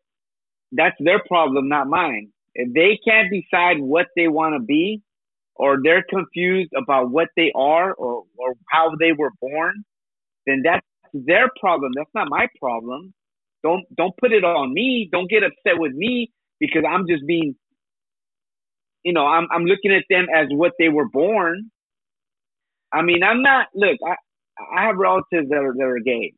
[0.72, 2.32] That's their problem, not mine.
[2.54, 5.02] If they can't decide what they want to be,
[5.56, 9.84] or they're confused about what they are or or how they were born,
[10.46, 11.92] then that's their problem.
[11.94, 13.14] That's not my problem.
[13.62, 15.08] Don't don't put it on me.
[15.12, 17.54] Don't get upset with me because I'm just being,
[19.04, 21.70] you know, I'm I'm looking at them as what they were born.
[22.92, 23.68] I mean, I'm not.
[23.74, 24.16] Look, I
[24.76, 26.34] I have relatives that are that are gay.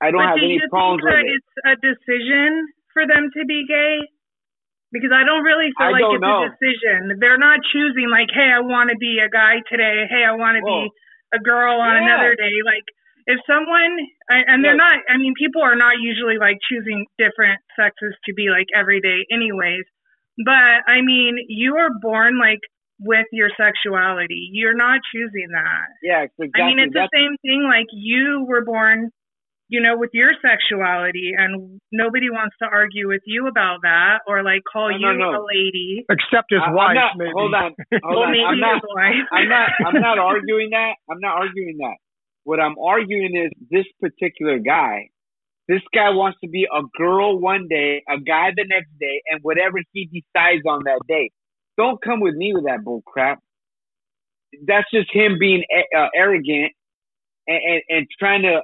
[0.00, 1.36] I don't but have do any you problems think that with it.
[1.36, 3.98] it's a decision for them to be gay?
[4.92, 6.46] Because I don't really feel I like it's know.
[6.46, 7.18] a decision.
[7.18, 10.06] They're not choosing like, hey, I want to be a guy today.
[10.08, 10.88] Hey, I want to be
[11.34, 12.06] a girl on Yeah.
[12.06, 12.62] another day.
[12.64, 12.86] Like,
[13.26, 13.98] if someone
[14.30, 15.00] and they're not.
[15.10, 19.26] I mean, people are not usually like choosing different sexes to be like every day,
[19.30, 19.84] anyways.
[20.44, 22.60] But I mean, you are born like
[23.00, 24.50] with your sexuality.
[24.52, 25.86] You're not choosing that.
[26.02, 26.62] Yeah, exactly.
[26.62, 27.64] I mean, it's the same thing.
[27.64, 29.10] Like you were born,
[29.68, 34.42] you know, with your sexuality, and nobody wants to argue with you about that or
[34.42, 35.40] like call No, you no, no.
[35.40, 36.04] a lady.
[36.08, 37.30] Except his I- I'm wife, not, maybe.
[37.34, 38.30] Hold on, hold Well, on.
[38.32, 38.82] maybe I'm not.
[38.94, 39.26] wife.
[39.32, 39.68] I'm not.
[39.86, 40.94] I'm not arguing that.
[41.10, 41.96] I'm not arguing that.
[42.44, 45.08] What I'm arguing is this particular guy.
[45.68, 49.40] This guy wants to be a girl one day, a guy the next day, and
[49.42, 51.30] whatever he decides on that day.
[51.76, 53.40] Don't come with me with that bull crap.
[54.66, 55.64] That's just him being
[55.96, 56.72] uh, arrogant
[57.48, 58.62] and, and and trying to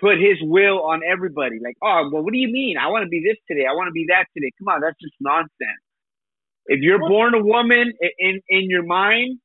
[0.00, 1.58] put his will on everybody.
[1.62, 2.76] Like, oh, well, what do you mean?
[2.78, 3.66] I want to be this today.
[3.68, 4.50] I want to be that today.
[4.58, 5.82] Come on, that's just nonsense.
[6.66, 9.38] If you're born a woman in in your mind,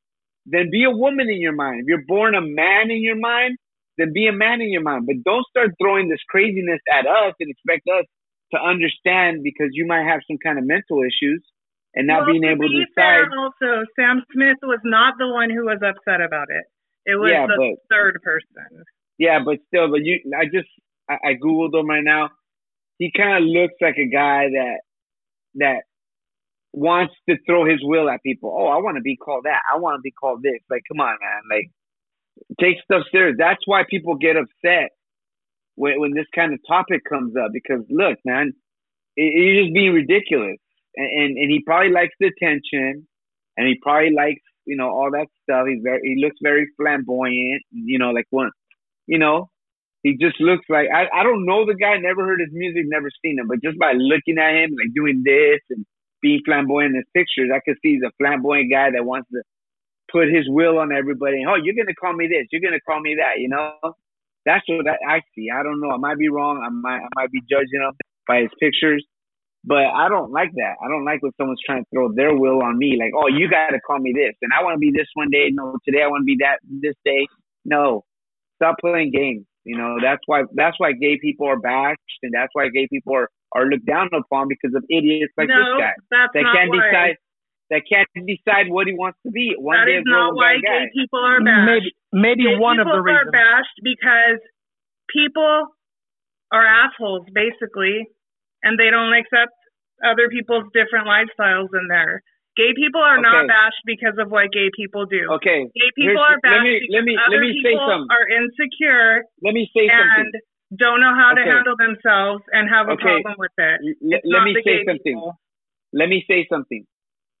[0.46, 1.82] then be a woman in your mind.
[1.82, 3.58] If you're born a man in your mind,
[3.96, 5.06] then be a man in your mind.
[5.06, 8.04] But don't start throwing this craziness at us and expect us
[8.52, 11.42] to understand because you might have some kind of mental issues
[11.94, 13.28] and not well, being able to decide.
[13.38, 16.64] also Sam Smith was not the one who was upset about it.
[17.06, 18.84] It was Yeah, the but- third person.
[19.22, 20.66] Yeah, but still, but you, I just,
[21.08, 22.30] I, I googled him right now.
[22.98, 24.78] He kind of looks like a guy that
[25.62, 25.82] that
[26.72, 28.52] wants to throw his will at people.
[28.52, 29.60] Oh, I want to be called that.
[29.72, 30.58] I want to be called this.
[30.68, 31.42] Like, come on, man.
[31.48, 31.70] Like,
[32.60, 33.36] take stuff serious.
[33.38, 34.90] That's why people get upset
[35.76, 37.52] when when this kind of topic comes up.
[37.52, 38.52] Because look, man,
[39.16, 40.58] it, you're just being ridiculous.
[40.96, 43.06] And, and and he probably likes the attention,
[43.56, 45.68] and he probably likes you know all that stuff.
[45.68, 47.62] He's very he looks very flamboyant.
[47.70, 48.50] You know, like one
[49.12, 49.50] you know,
[50.02, 53.10] he just looks like I, I don't know the guy, never heard his music, never
[53.20, 55.84] seen him, but just by looking at him, like doing this and
[56.22, 59.42] being flamboyant in his pictures, I could see he's a flamboyant guy that wants to
[60.10, 61.44] put his will on everybody.
[61.44, 63.76] Oh, you're gonna call me this, you're gonna call me that, you know?
[64.44, 65.48] That's what I, see.
[65.54, 65.90] I don't know.
[65.90, 66.62] I might be wrong.
[66.64, 67.92] I might I might be judging him
[68.26, 69.04] by his pictures.
[69.64, 70.74] But I don't like that.
[70.82, 73.48] I don't like when someone's trying to throw their will on me, like, oh, you
[73.48, 75.50] got to call me this, and I want to be this one day.
[75.52, 77.28] No, today I want to be that this day.
[77.64, 78.02] No,
[78.62, 79.46] stop playing games.
[79.64, 83.14] You know, that's why that's why gay people are bashed and that's why gay people
[83.14, 86.56] are, are looked down upon because of idiots like no, this guy that's that not
[86.56, 86.78] can't why.
[86.90, 87.16] decide
[87.70, 89.54] that can't decide what he wants to be.
[89.58, 90.84] One That day is not why day guy.
[90.86, 91.66] gay people are bashed.
[91.66, 93.32] Maybe maybe Gay one of people the are reasons.
[93.32, 94.40] bashed because
[95.10, 95.68] people
[96.52, 98.06] are assholes, basically,
[98.62, 99.52] and they don't accept
[100.04, 102.22] other people's different lifestyles in there.
[102.56, 105.24] Gay people are not bashed because of what gay people do.
[105.40, 107.88] Okay, Gay people Here's- are bashed let me- because let me- let me say people
[107.88, 108.10] something.
[108.16, 110.40] are insecure let me say and something.
[110.76, 113.02] don't know how to handle themselves and have a Okay.
[113.22, 113.80] problem with it.
[114.12, 115.14] L- let me say something.
[115.16, 115.34] people.
[115.94, 116.84] Let me say something.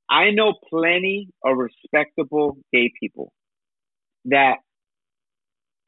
[0.08, 3.32] I know plenty of respectable gay people
[4.26, 4.58] that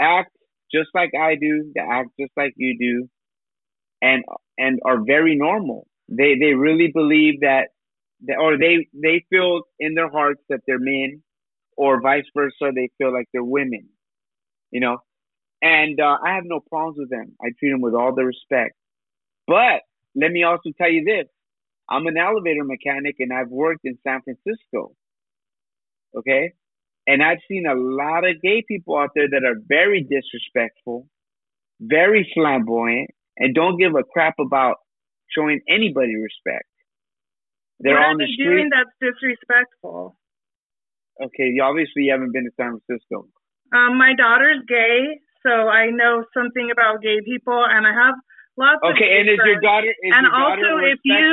[0.00, 0.32] act
[0.72, 3.08] just like I do, that act just like you do,
[4.02, 4.24] and
[4.58, 5.87] and are very normal.
[6.08, 7.68] They they really believe that,
[8.26, 11.22] that or they they feel in their hearts that they're men,
[11.76, 13.88] or vice versa, they feel like they're women.
[14.70, 14.98] You know,
[15.62, 17.37] and uh, I have no problems with them.
[17.40, 18.74] I treat them with all the respect.
[19.46, 19.82] But
[20.14, 21.26] let me also tell you this:
[21.88, 24.94] I'm an elevator mechanic, and I've worked in San Francisco.
[26.16, 26.52] Okay,
[27.06, 31.08] and I've seen a lot of gay people out there that are very disrespectful,
[31.80, 34.76] very flamboyant, and don't give a crap about
[35.37, 36.66] showing anybody respect.
[37.85, 38.49] They're what on the street.
[38.49, 40.16] doing that's disrespectful?
[41.20, 43.29] Okay, you obviously you haven't been to San Francisco.
[43.70, 48.16] Um, my daughter's gay, so I know something about gay people, and I have
[48.57, 48.97] lots okay, of.
[48.97, 49.92] Okay, and is your daughter?
[49.92, 51.29] Is and your also, daughter if you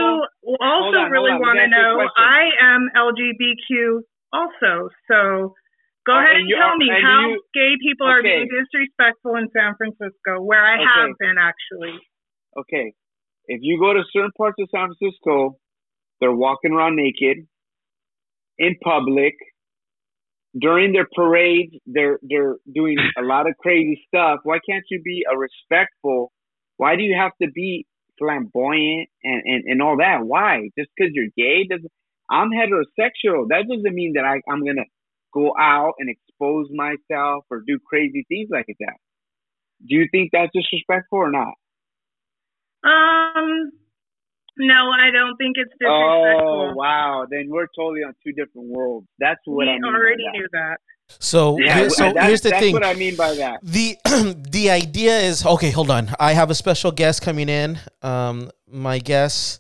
[0.60, 4.04] also on, really want to know, I am LGBTQ
[4.36, 5.56] also, so
[6.02, 8.18] Go ahead and, and tell me how you, gay people okay.
[8.18, 10.90] are being disrespectful in San Francisco, where I okay.
[10.90, 11.94] have been actually.
[12.58, 12.98] Okay.
[13.46, 15.61] If you go to certain parts of San Francisco,
[16.22, 17.46] they're walking around naked
[18.58, 19.34] in public.
[20.60, 24.40] During their parades, they're they're doing a lot of crazy stuff.
[24.44, 26.32] Why can't you be a respectful?
[26.78, 27.86] Why do you have to be
[28.18, 30.20] flamboyant and, and, and all that?
[30.24, 30.70] Why?
[30.78, 31.92] Just because you're gay doesn't
[32.32, 33.50] I'm heterosexual.
[33.50, 34.86] That doesn't mean that I, I'm gonna
[35.34, 38.96] go out and expose myself or do crazy things like that.
[39.88, 41.54] Do you think that's disrespectful or not?
[42.84, 43.72] Um,
[44.58, 46.72] no, I don't think it's disrespectful.
[46.72, 49.08] Oh wow, then we're totally on two different worlds.
[49.20, 50.32] That's what we I mean already that.
[50.38, 50.78] knew that.
[51.20, 52.74] So, yeah, so here's the that's thing.
[52.74, 53.60] That's what I mean by that.
[53.64, 53.98] The
[54.50, 55.72] the idea is okay.
[55.72, 57.80] Hold on, I have a special guest coming in.
[58.02, 59.60] Um, my guest.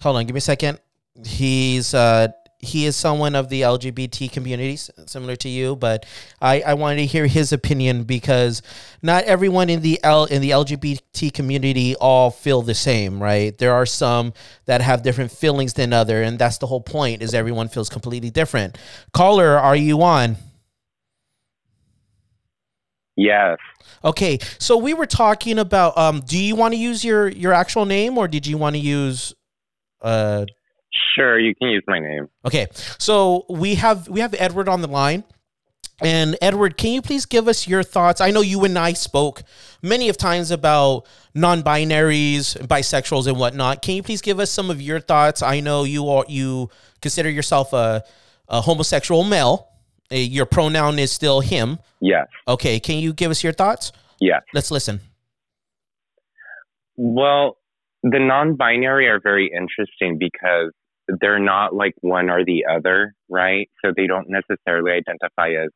[0.00, 0.80] Hold on, give me a second.
[1.24, 2.28] He's uh
[2.60, 6.04] he is someone of the LGBT communities, similar to you, but
[6.40, 8.60] I, I wanted to hear his opinion because
[9.02, 13.56] not everyone in the L in the LGBT community all feel the same, right?
[13.56, 14.34] There are some
[14.66, 18.30] that have different feelings than other, and that's the whole point is everyone feels completely
[18.30, 18.76] different.
[19.12, 20.36] Caller, are you on?
[23.16, 23.58] Yes.
[24.04, 27.84] Okay, so we were talking about um do you want to use your your actual
[27.86, 29.34] name or did you want to use
[30.00, 30.44] uh
[31.14, 32.28] Sure, you can use my name.
[32.44, 32.66] Okay,
[32.98, 35.24] so we have we have Edward on the line.
[36.02, 38.22] And Edward, can you please give us your thoughts?
[38.22, 39.42] I know you and I spoke
[39.82, 43.82] many of times about non-binaries, bisexuals, and whatnot.
[43.82, 45.42] Can you please give us some of your thoughts?
[45.42, 46.70] I know you are you
[47.02, 48.02] consider yourself a,
[48.48, 49.68] a homosexual male.
[50.10, 51.78] Uh, your pronoun is still him.
[52.00, 52.28] Yes.
[52.48, 52.80] Okay.
[52.80, 53.92] Can you give us your thoughts?
[54.20, 54.40] Yeah.
[54.54, 55.00] Let's listen.
[56.96, 57.58] Well,
[58.02, 60.72] the non-binary are very interesting because
[61.20, 63.68] they're not like one or the other, right?
[63.84, 65.70] So they don't necessarily identify as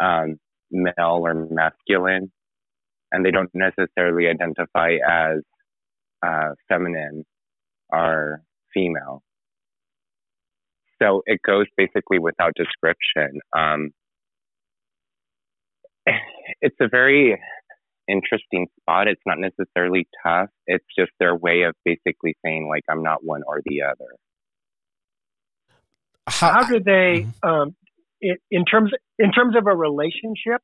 [0.00, 0.36] um,
[0.70, 2.30] male or masculine,
[3.10, 5.38] and they don't necessarily identify as
[6.24, 7.24] uh, feminine
[7.90, 9.22] or female.
[11.00, 13.40] So it goes basically without description.
[13.56, 13.90] Um,
[16.60, 17.40] it's a very
[18.12, 19.08] interesting spot.
[19.08, 20.50] It's not necessarily tough.
[20.66, 24.18] It's just their way of basically saying like I'm not one or the other
[26.26, 27.48] how, how do they mm-hmm.
[27.48, 27.76] um,
[28.20, 30.60] in, in, terms in terms of a relationship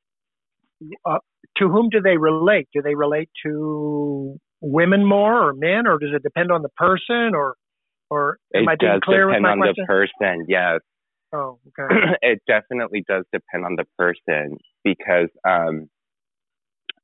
[1.05, 1.19] uh,
[1.57, 6.11] to whom do they relate do they relate to women more or men or does
[6.15, 7.55] it depend on the person or
[8.11, 9.75] or am it I being clear with my It does depend on question?
[9.77, 10.81] the person yes
[11.33, 15.89] oh okay it definitely does depend on the person because um,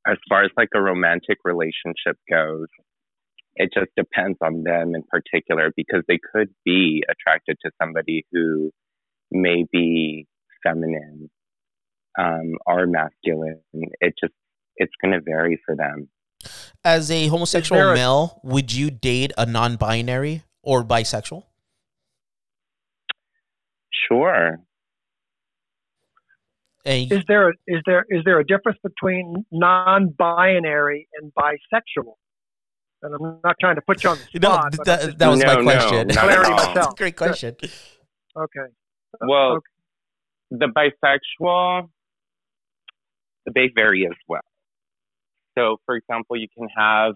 [0.07, 2.67] as far as like a romantic relationship goes
[3.55, 8.71] it just depends on them in particular because they could be attracted to somebody who
[9.31, 10.27] may be
[10.63, 11.29] feminine
[12.19, 13.61] um, or masculine.
[13.73, 14.33] It just
[14.77, 16.09] it's going to vary for them.
[16.83, 21.43] As a homosexual a- male, would you date a non-binary or bisexual?
[24.07, 24.59] Sure.
[26.85, 32.13] Is there a, is there is there a difference between non-binary and bisexual?
[33.01, 34.75] And I'm not trying to put you on the spot.
[34.77, 36.07] No, that, that was no, my question.
[36.07, 36.95] No, clarity myself.
[36.95, 37.55] Great question.
[38.37, 38.71] Okay.
[39.21, 39.65] Well, okay.
[40.51, 41.89] the bisexual,
[43.53, 44.41] they vary as well.
[45.57, 47.13] So, for example, you can have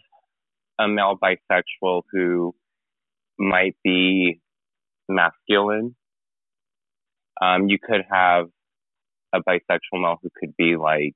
[0.80, 2.56] a male bisexual who
[3.38, 4.42] might be
[5.08, 5.96] masculine.
[7.42, 8.48] Um, you could have
[9.34, 11.16] a bisexual male who could be like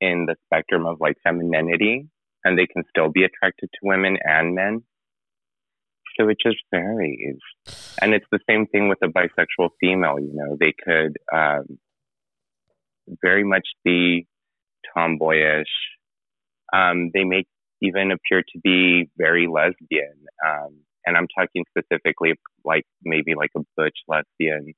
[0.00, 2.08] in the spectrum of like femininity
[2.44, 4.82] and they can still be attracted to women and men.
[6.18, 7.38] So it just varies.
[8.00, 11.78] And it's the same thing with a bisexual female, you know, they could um,
[13.22, 14.26] very much be
[14.94, 15.64] tomboyish.
[16.72, 17.44] Um, they may
[17.80, 20.26] even appear to be very lesbian.
[20.46, 24.74] Um, and I'm talking specifically like maybe like a butch lesbian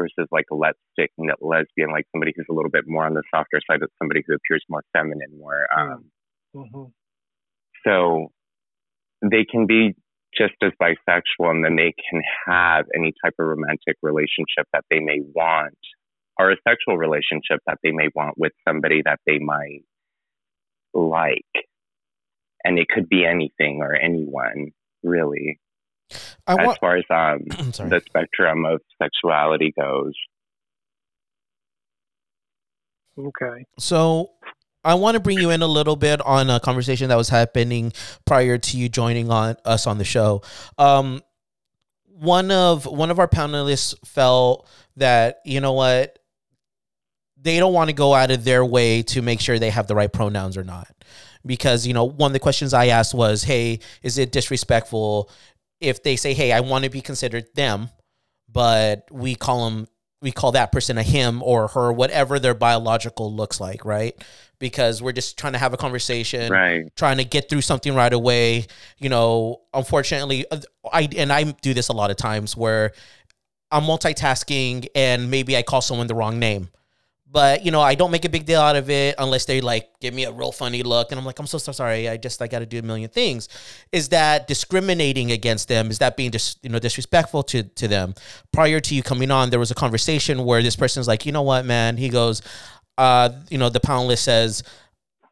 [0.00, 3.60] versus like a lipstick lesbian, like somebody who's a little bit more on the softer
[3.70, 5.66] side of somebody who appears more feminine, more.
[5.76, 6.04] Um,
[6.56, 6.84] mm-hmm.
[7.86, 8.32] So
[9.22, 9.94] they can be
[10.36, 15.00] just as bisexual and then they can have any type of romantic relationship that they
[15.00, 15.78] may want
[16.38, 19.82] or a sexual relationship that they may want with somebody that they might
[20.94, 21.44] like.
[22.64, 24.70] And it could be anything or anyone,
[25.02, 25.58] really.
[26.46, 30.14] I as far as um, the spectrum of sexuality goes.
[33.18, 33.66] Okay.
[33.78, 34.30] So
[34.84, 37.92] I want to bring you in a little bit on a conversation that was happening
[38.24, 40.42] prior to you joining on us on the show.
[40.78, 41.22] Um,
[42.04, 46.18] one of one of our panelists felt that you know what
[47.42, 49.94] they don't want to go out of their way to make sure they have the
[49.94, 50.88] right pronouns or not
[51.46, 55.30] because you know one of the questions i asked was hey is it disrespectful
[55.80, 57.88] if they say hey i want to be considered them
[58.48, 59.86] but we call them
[60.22, 64.22] we call that person a him or her whatever their biological looks like right
[64.60, 66.94] because we're just trying to have a conversation, right.
[66.94, 68.66] trying to get through something right away.
[68.98, 70.60] You know, unfortunately, uh,
[70.92, 72.92] I and I do this a lot of times where
[73.72, 76.68] I'm multitasking and maybe I call someone the wrong name.
[77.32, 79.88] But you know, I don't make a big deal out of it unless they like
[80.00, 82.08] give me a real funny look, and I'm like, I'm so, so sorry.
[82.08, 83.48] I just I got to do a million things.
[83.92, 85.90] Is that discriminating against them?
[85.90, 88.14] Is that being just you know disrespectful to to them?
[88.52, 91.42] Prior to you coming on, there was a conversation where this person's like, you know
[91.42, 91.96] what, man?
[91.96, 92.42] He goes,
[92.98, 94.64] uh, you know, the panelist says,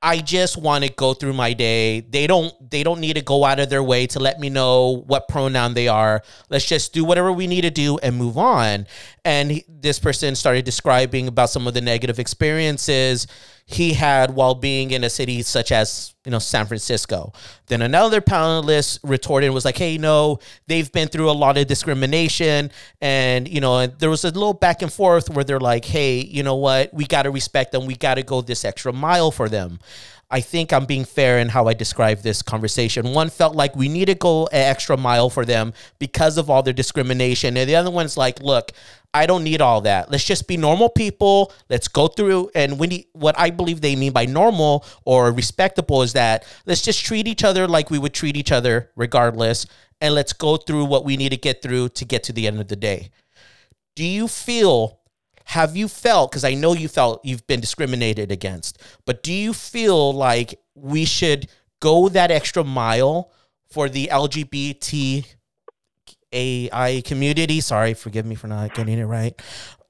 [0.01, 2.01] I just want to go through my day.
[2.01, 5.03] They don't they don't need to go out of their way to let me know
[5.07, 6.23] what pronoun they are.
[6.51, 8.87] Let's just do whatever we need to do and move on.
[9.25, 13.27] And this person started describing about some of the negative experiences
[13.71, 17.35] he had while being in a city such as you know San Francisco.
[17.67, 21.67] Then another panelist retorted and was like, "Hey, no, they've been through a lot of
[21.67, 22.71] discrimination,
[23.03, 26.21] and you know, and there was a little back and forth where they're like, "Hey,
[26.21, 26.95] you know what?
[26.95, 27.85] We got to respect them.
[27.85, 29.81] We got to go this extra mile for them."
[30.31, 33.15] I think I'm being fair in how I describe this conversation.
[33.15, 36.63] One felt like we need to go an extra mile for them because of all
[36.63, 37.57] their discrimination.
[37.57, 38.73] And the other one's like, look,
[39.15, 40.11] I don't need all that.
[40.11, 41.53] Let's just be normal people.
[41.71, 42.51] Let's go through.
[42.55, 46.83] And when he, what I believe they mean by normal or respectable is that let's
[46.83, 49.67] just treat each other like we would treat each other regardless.
[50.01, 52.61] And let's go through what we need to get through to get to the end
[52.61, 53.11] of the day.
[53.97, 54.99] Do you feel
[55.49, 59.55] have you felt because i know you felt you've been discriminated against but do you
[59.55, 61.49] feel like we should
[61.81, 63.33] go that extra mile
[63.71, 65.25] for the lgbt
[66.33, 67.61] ai community.
[67.61, 69.41] Sorry forgive me for not getting it right.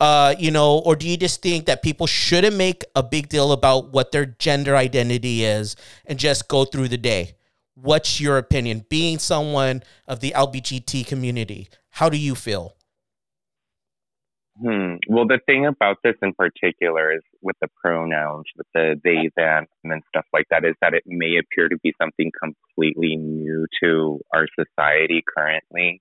[0.00, 3.52] Uh you know or do you just think that people shouldn't make a big deal
[3.52, 5.76] about what their gender identity is
[6.06, 7.34] and just go through the day?
[7.74, 8.86] What's your opinion?
[8.88, 11.68] Being someone of the lbgt community
[11.98, 12.76] how do you feel?
[14.60, 14.94] Hmm.
[15.08, 19.66] Well, the thing about this in particular is with the pronouns, with the they, them,
[19.84, 24.20] and stuff like that, is that it may appear to be something completely new to
[24.34, 26.00] our society currently,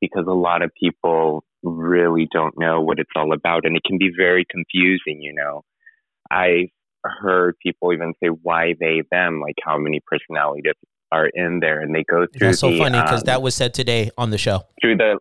[0.00, 3.98] because a lot of people really don't know what it's all about, and it can
[3.98, 5.20] be very confusing.
[5.20, 5.62] You know,
[6.30, 6.68] I've
[7.04, 10.72] heard people even say why they them, like how many personalities
[11.12, 12.48] are in there, and they go through.
[12.48, 14.62] That's so the, funny because um, that was said today on the show.
[14.80, 15.18] Through the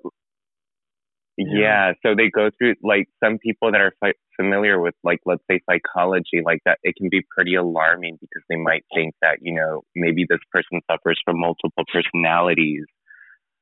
[1.37, 1.93] yeah.
[2.03, 5.59] So they go through like some people that are fi- familiar with like let's say
[5.69, 9.83] psychology like that it can be pretty alarming because they might think that you know
[9.95, 12.85] maybe this person suffers from multiple personalities,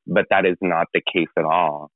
[0.06, 1.90] but that is not the case at all.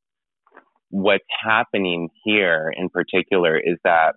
[0.91, 4.15] What's happening here in particular is that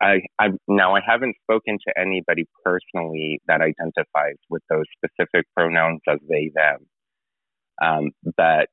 [0.00, 6.00] I, I now I haven't spoken to anybody personally that identifies with those specific pronouns
[6.08, 6.86] as they them,
[7.82, 8.68] um, but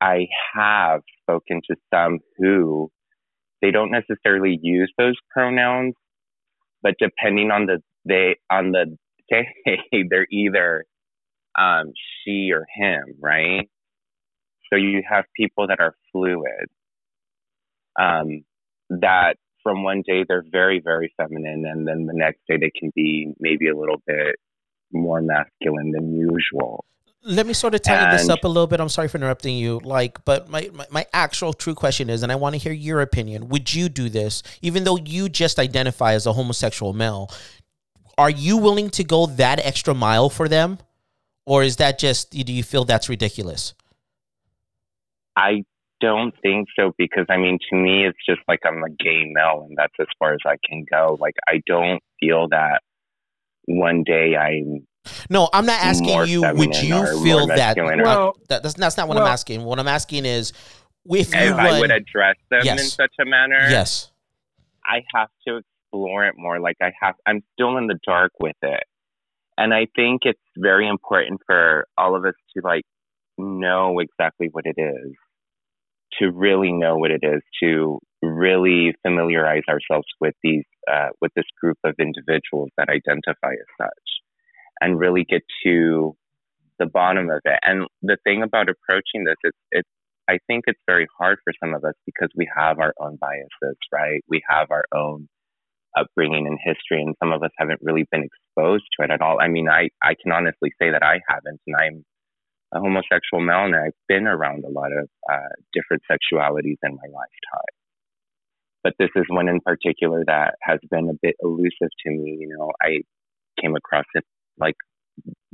[0.00, 2.90] I have spoken to some who
[3.62, 5.94] they don't necessarily use those pronouns,
[6.82, 8.96] but depending on the they on the
[9.30, 9.46] day,
[10.10, 10.84] they're either
[11.58, 11.92] um,
[12.24, 13.68] she or him, right?
[14.70, 16.66] So you have people that are fluid.
[18.00, 18.44] Um,
[18.90, 22.92] that from one day they're very very feminine, and then the next day they can
[22.94, 24.36] be maybe a little bit
[24.92, 26.84] more masculine than usual
[27.22, 28.80] let me sort of tighten and, this up a little bit.
[28.80, 29.80] I'm sorry for interrupting you.
[29.84, 33.00] Like, but my, my, my actual true question is, and I want to hear your
[33.00, 33.48] opinion.
[33.48, 37.30] Would you do this, even though you just identify as a homosexual male?
[38.16, 40.78] Are you willing to go that extra mile for them?
[41.48, 43.74] Or is that just do you feel that's ridiculous?
[45.34, 45.64] I
[46.00, 49.66] don't think so because I mean, to me, it's just like I'm a gay male,
[49.66, 51.16] and that's as far as I can go.
[51.18, 52.82] Like, I don't feel that
[53.64, 54.86] one day I'm.
[55.30, 56.42] No, I'm not asking you.
[56.42, 58.62] Would you feel that, Well- that?
[58.62, 59.64] That's, that's not what well- I'm asking.
[59.64, 60.52] What I'm asking is,
[61.06, 64.10] if you If I would address them in such a manner, yes,
[64.84, 66.60] I have to explore it more.
[66.60, 68.84] Like I have, I'm still in the dark with it.
[69.58, 72.84] And I think it's very important for all of us to like
[73.36, 75.12] know exactly what it is,
[76.20, 81.44] to really know what it is, to really familiarize ourselves with these, uh, with this
[81.60, 84.08] group of individuals that identify as such
[84.80, 86.14] and really get to
[86.78, 87.58] the bottom of it.
[87.62, 89.88] And the thing about approaching this, it's, it's,
[90.30, 93.76] I think it's very hard for some of us because we have our own biases,
[93.92, 94.20] right?
[94.28, 95.28] We have our own
[95.98, 99.38] upbringing and history, and some of us haven't really been exposed to it at all.
[99.40, 102.04] I mean, I, I can honestly say that I haven't, and I'm
[102.74, 107.08] a homosexual male, and I've been around a lot of uh, different sexualities in my
[107.08, 107.74] lifetime.
[108.84, 112.38] But this is one in particular that has been a bit elusive to me.
[112.40, 113.00] You know, I
[113.60, 114.24] came across it
[114.58, 114.76] like,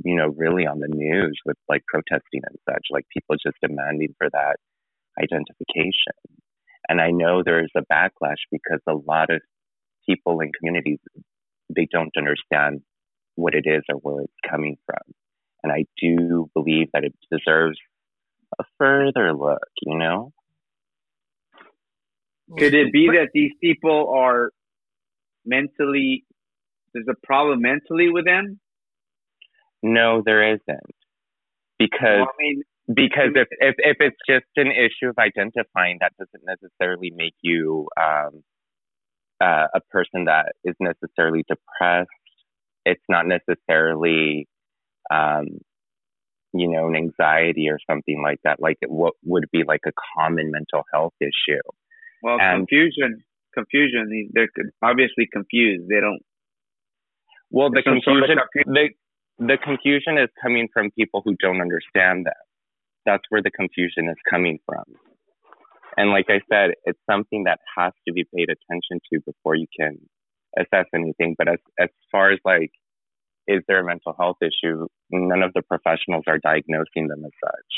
[0.03, 4.13] you know, really on the news with like protesting and such, like people just demanding
[4.17, 4.57] for that
[5.19, 6.13] identification.
[6.87, 9.41] And I know there's a backlash because a lot of
[10.07, 10.99] people in communities
[11.75, 12.81] they don't understand
[13.35, 15.13] what it is or where it's coming from.
[15.63, 17.77] And I do believe that it deserves
[18.59, 20.31] a further look, you know?
[22.57, 24.51] Could it be that these people are
[25.45, 26.23] mentally?
[26.93, 28.59] There's a problem mentally with them.
[29.81, 30.95] No, there isn't.
[31.79, 36.13] Because Well, I mean, because if, if if it's just an issue of identifying, that
[36.19, 38.43] doesn't necessarily make you um,
[39.41, 42.09] uh, a person that is necessarily depressed.
[42.85, 44.47] It's not necessarily,
[45.11, 45.47] um,
[46.53, 48.61] you know, an anxiety or something like that.
[48.61, 51.59] Like what would be like a common mental health issue.
[52.21, 53.23] well, And- confusion,
[53.53, 54.29] confusion.
[54.33, 54.49] They're
[54.81, 55.89] obviously confused.
[55.89, 56.21] They don't.
[57.51, 58.89] Well, the Some sort of confusion the
[59.37, 62.33] the confusion is coming from people who don't understand them.
[63.05, 64.83] That's where the confusion is coming from.
[65.97, 69.67] And like I said, it's something that has to be paid attention to before you
[69.79, 69.97] can
[70.57, 71.35] assess anything.
[71.37, 72.71] But as as far as like,
[73.47, 74.87] is there a mental health issue?
[75.11, 77.73] None of the professionals are diagnosing them as such.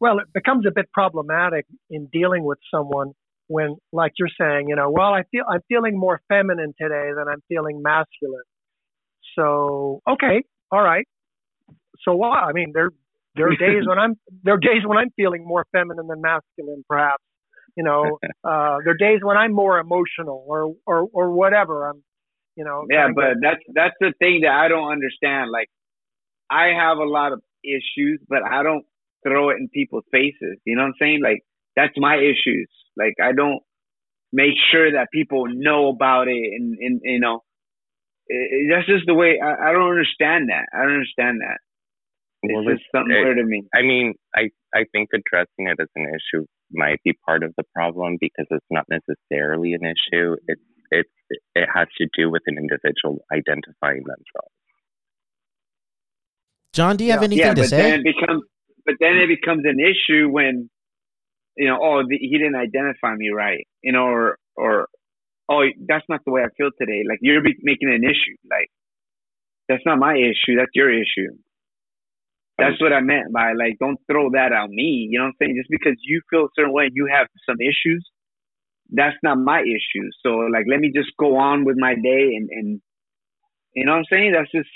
[0.00, 3.12] well, it becomes a bit problematic in dealing with someone
[3.48, 7.26] when, like you're saying, you know, well, I feel I'm feeling more feminine today than
[7.28, 8.42] I'm feeling masculine.
[9.38, 11.06] So, okay, all right.
[12.04, 12.42] So what?
[12.42, 12.90] I mean, there
[13.36, 14.14] there are days when I'm
[14.44, 17.22] there are days when I'm feeling more feminine than masculine, perhaps.
[17.76, 21.88] You know, uh, there are days when I'm more emotional or or or whatever.
[21.88, 22.02] I'm,
[22.56, 22.86] you know.
[22.90, 25.50] Yeah, but of- that's that's the thing that I don't understand.
[25.50, 25.68] Like,
[26.50, 28.84] I have a lot of issues, but I don't
[29.26, 30.58] throw it in people's faces.
[30.64, 31.20] You know what I'm saying?
[31.22, 31.42] Like,
[31.76, 32.68] that's my issues.
[32.96, 33.60] Like, I don't
[34.32, 37.42] make sure that people know about it, and and you know,
[38.28, 39.40] it, it- that's just the way.
[39.42, 40.66] I, I don't understand that.
[40.74, 41.58] I don't understand that.
[42.48, 43.62] It's Well, just something it- to me.
[43.74, 47.64] I mean, I, I think addressing it as an issue might be part of the
[47.74, 50.36] problem because it's not necessarily an issue.
[50.48, 51.10] It's it's
[51.54, 54.54] it has to do with an individual identifying themselves.
[56.72, 57.24] John, do you have Yeah.
[57.26, 57.76] anything yeah, to but say?
[57.78, 58.42] then it becomes,
[58.84, 60.68] but then it becomes an issue when,
[61.56, 64.88] you know, oh, the, he didn't identify me right, you know, or or
[65.48, 67.02] oh, that's not the way I feel today.
[67.08, 68.36] Like you're be- making an issue.
[68.50, 68.68] Like
[69.68, 70.56] that's not my issue.
[70.56, 71.32] That's your issue.
[72.58, 75.08] That's what I meant by like, don't throw that on me.
[75.10, 75.56] You know what I'm saying?
[75.58, 78.08] Just because you feel a certain way, and you have some issues.
[78.90, 80.08] That's not my issue.
[80.24, 82.80] So like, let me just go on with my day and and
[83.74, 84.32] you know what I'm saying?
[84.32, 84.70] That's just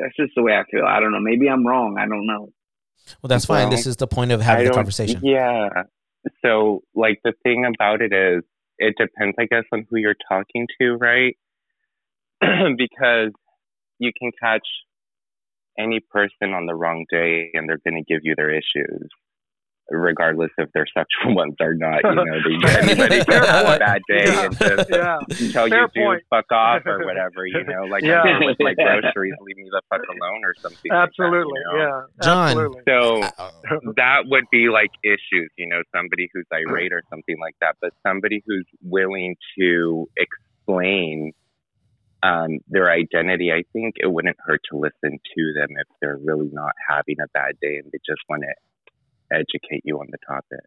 [0.00, 0.84] that's just the way I feel.
[0.84, 1.20] I don't know.
[1.20, 1.96] Maybe I'm wrong.
[1.98, 2.48] I don't know.
[3.22, 3.68] well, that's fine.
[3.68, 5.20] Well, This is the point of having the conversation.
[5.22, 5.68] Yeah.
[6.44, 8.42] So, like, the thing about it is,
[8.78, 11.36] it depends, I guess, on who you're talking to, right?
[12.40, 13.32] because
[13.98, 14.66] you can catch
[15.78, 19.08] any person on the wrong day and they're going to give you their issues,
[19.90, 22.00] regardless if they're sexual ones or not.
[22.04, 23.78] You know, they, get anybody can Fair have a point.
[23.80, 24.44] bad day Yeah.
[24.44, 25.18] and just yeah.
[25.52, 28.22] tell Fair you to fuck off or whatever, you know, like Yeah.
[28.22, 30.90] I'm with my groceries, leave me the fuck alone or something.
[30.90, 31.60] like that, you Absolutely.
[31.72, 31.78] know?
[31.78, 32.00] Yeah.
[32.22, 32.48] John.
[32.48, 32.82] Absolutely.
[32.88, 37.76] So that would be like issues, you know, somebody who's irate or something like that,
[37.80, 41.32] but somebody who's willing to explain
[42.22, 46.48] um, their identity, I think it wouldn't hurt to listen to them if they're really
[46.52, 50.60] not having a bad day and they just want to educate you on the topic.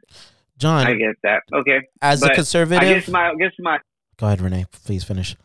[0.57, 1.41] John, I get that.
[1.51, 1.81] Okay.
[2.01, 3.79] as a but I conservative, guess my I guess my
[4.17, 4.65] go ahead, Rene.
[4.85, 5.35] Please finish.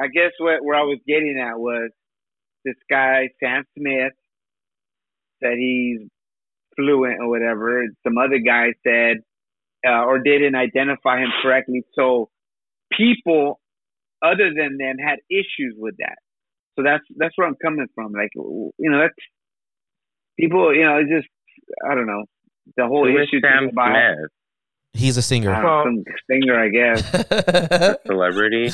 [0.00, 1.90] I guess what where I was getting at was
[2.64, 4.12] this guy Sam Smith
[5.40, 6.00] said he's
[6.76, 7.84] fluent or whatever.
[8.02, 9.18] Some other guy said
[9.86, 11.84] uh, or didn't identify him correctly.
[11.94, 12.28] So
[12.96, 13.60] people
[14.22, 16.16] other than them had issues with that.
[16.76, 18.12] So that's that's where I'm coming from.
[18.12, 19.14] Like you know, that's
[20.38, 20.74] people.
[20.74, 21.28] You know, it's just
[21.88, 22.24] I don't know
[22.76, 24.30] the whole Who is issue Sam about Smith?
[24.94, 25.52] He's a singer.
[25.54, 27.00] uh, some singer, I guess.
[28.06, 28.70] Celebrity?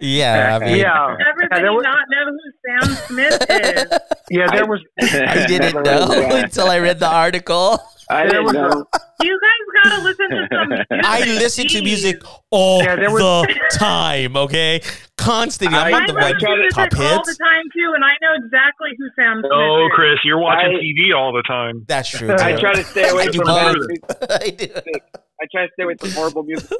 [0.00, 1.14] yeah, I mean, Yeah.
[1.30, 3.98] Everybody there was- not know who Sam Smith is.
[4.30, 4.80] Yeah, there was.
[5.00, 6.06] I didn't know
[6.44, 7.78] until I read the article.
[8.10, 8.84] I didn't was a- know.
[9.22, 10.68] You guys gotta listen to some.
[10.68, 10.86] music.
[11.04, 14.36] I listen to music all Yeah, there was- the time.
[14.36, 14.80] Okay,
[15.16, 15.76] constantly.
[15.78, 17.38] I'm I- not the listen one to music top all the hits.
[17.38, 19.92] time too, and I know exactly who Sam Smith Oh, is.
[19.94, 21.84] Chris, you're watching I- TV all the time.
[21.88, 22.32] That's true.
[22.32, 23.76] I try to stay away I from both.
[23.76, 24.04] music.
[24.30, 24.66] I do.
[25.40, 26.70] I try to stay away from horrible music.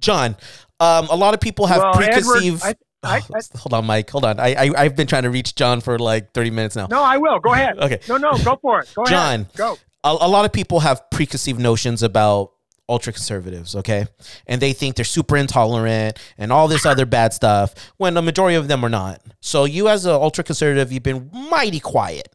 [0.00, 0.36] John,
[0.80, 2.62] um, a lot of people have Well, Edward, preconceived.
[2.64, 2.74] I- I-
[3.06, 3.20] Oh,
[3.58, 4.08] hold on, Mike.
[4.08, 4.40] Hold on.
[4.40, 6.86] I, I I've been trying to reach John for like thirty minutes now.
[6.90, 7.38] No, I will.
[7.38, 7.78] Go ahead.
[7.78, 8.00] Okay.
[8.08, 8.90] No, no, go for it.
[8.96, 9.10] Go ahead.
[9.10, 9.34] John.
[9.42, 9.54] ahead.
[9.56, 9.76] Go.
[10.04, 12.52] A, a lot of people have preconceived notions about
[12.88, 14.06] ultra conservatives, okay?
[14.46, 18.56] And they think they're super intolerant and all this other bad stuff when the majority
[18.56, 19.22] of them are not.
[19.40, 22.28] So you as an ultra conservative, you've been mighty quiet.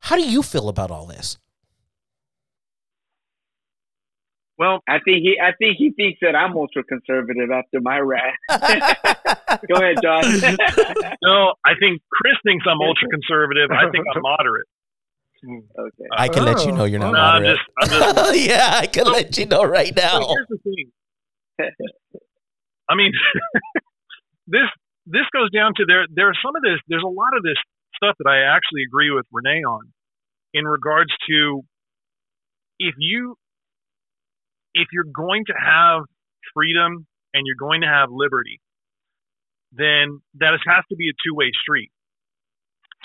[0.00, 1.38] How do you feel about all this?
[4.58, 8.36] Well, I think he, I think he thinks that I'm ultra conservative after my rant.
[9.68, 10.24] Go ahead, John.
[11.22, 13.70] no, I think Chris thinks I'm ultra conservative.
[13.70, 14.66] I think I'm moderate.
[15.46, 15.62] Mm.
[15.78, 16.08] okay.
[16.12, 17.12] I can let you know you're not oh.
[17.12, 17.58] No, I'm moderate.
[17.58, 18.40] just, I'm just.
[18.48, 20.20] yeah, I can let you know right now.
[20.20, 20.90] So here's the thing.
[22.88, 23.12] I mean,
[24.46, 24.68] this
[25.06, 26.06] this goes down to there.
[26.12, 26.80] There's some of this.
[26.88, 27.56] There's a lot of this
[27.96, 29.92] stuff that I actually agree with Rene on,
[30.52, 31.62] in regards to
[32.78, 33.36] if you
[34.74, 36.02] if you're going to have
[36.54, 38.60] freedom and you're going to have liberty,
[39.72, 41.90] then that has to be a two way street.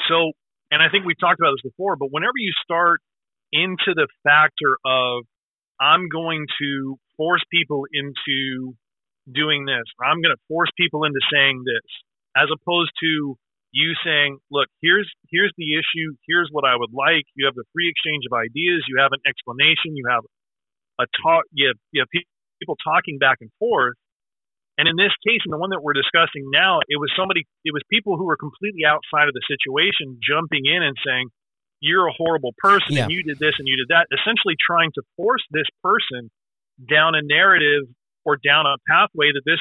[0.07, 0.31] So,
[0.71, 3.01] and I think we've talked about this before, but whenever you start
[3.51, 5.23] into the factor of
[5.79, 8.73] I'm going to force people into
[9.31, 9.85] doing this.
[10.01, 11.87] I'm going to force people into saying this,
[12.37, 13.35] as opposed to
[13.71, 16.15] you saying, "Look, here's here's the issue.
[16.27, 18.85] Here's what I would like." You have the free exchange of ideas.
[18.87, 19.95] You have an explanation.
[19.95, 20.23] You have
[20.99, 21.45] a talk.
[21.51, 23.95] You have, you have pe- people talking back and forth.
[24.77, 27.45] And in this case, and the one that we're discussing now, it was somebody.
[27.65, 31.29] It was people who were completely outside of the situation jumping in and saying,
[31.81, 33.03] "You're a horrible person, Yeah.
[33.03, 36.31] and you did this and you did that." Essentially, trying to force this person
[36.89, 37.83] down a narrative
[38.25, 39.59] or down a pathway that this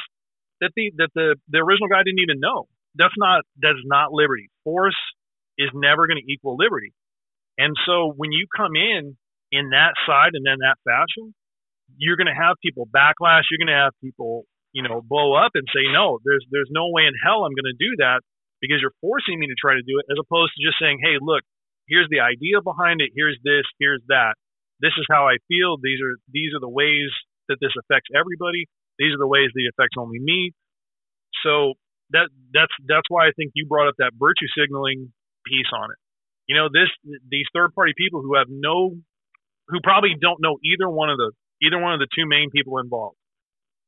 [0.60, 2.66] that the that the the original guy didn't even know.
[2.94, 4.48] That's not that's not liberty.
[4.64, 4.96] Force
[5.58, 6.92] is never going to equal liberty.
[7.58, 9.16] And so when you come in
[9.52, 11.34] in that side and in that fashion,
[11.98, 13.42] you're going to have people backlash.
[13.50, 16.18] You're going to have people you know blow up and say no.
[16.24, 18.22] There's there's no way in hell I'm going to do that
[18.60, 21.16] because you're forcing me to try to do it, as opposed to just saying, hey,
[21.20, 21.42] look,
[21.88, 23.10] here's the idea behind it.
[23.16, 23.64] Here's this.
[23.80, 24.36] Here's that.
[24.80, 25.76] This is how I feel.
[25.80, 27.10] These are these are the ways
[27.48, 28.68] that this affects everybody.
[28.98, 30.52] These are the ways that it affects only me.
[31.42, 31.74] So
[32.10, 35.12] that that's that's why I think you brought up that virtue signaling
[35.44, 35.98] piece on it.
[36.46, 36.90] You know, this
[37.28, 38.96] these third party people who have no
[39.68, 42.78] who probably don't know either one of the either one of the two main people
[42.78, 43.19] involved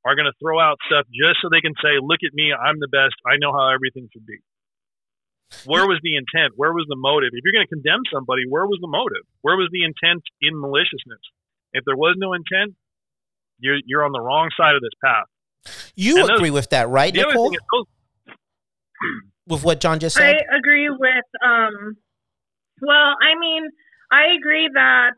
[0.05, 2.79] are going to throw out stuff just so they can say, "Look at me, I'm
[2.81, 3.15] the best.
[3.27, 4.39] I know how everything should be."
[5.69, 6.55] Where was the intent?
[6.57, 7.31] Where was the motive?
[7.37, 9.23] If you're going to condemn somebody, where was the motive?
[9.43, 11.21] Where was the intent in maliciousness?
[11.73, 12.75] If there was no intent,
[13.59, 15.29] you're you're on the wrong side of this path.
[15.95, 17.51] You And those- agree with that, right, Nicole?
[17.51, 17.87] those,
[19.47, 20.37] With what John just said?
[20.37, 21.97] I agree with um
[22.81, 23.69] well, I mean,
[24.11, 25.13] I agree that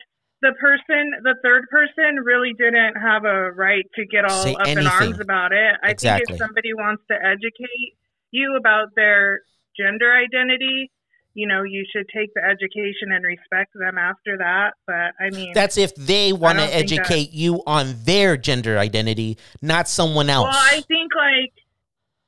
[0.45, 4.69] the person, the third person really didn't have a right to get all Say up
[4.69, 5.75] in arms about it.
[5.83, 7.97] I think if somebody wants to educate
[8.31, 9.41] you about their
[9.75, 10.91] gender identity,
[11.33, 14.75] you know, you should take the education and respect them after that.
[14.87, 18.37] But I mean, That's if they want to don't think that- educate you on their
[18.37, 20.53] gender identity, not someone else.
[20.53, 21.53] Well, I think like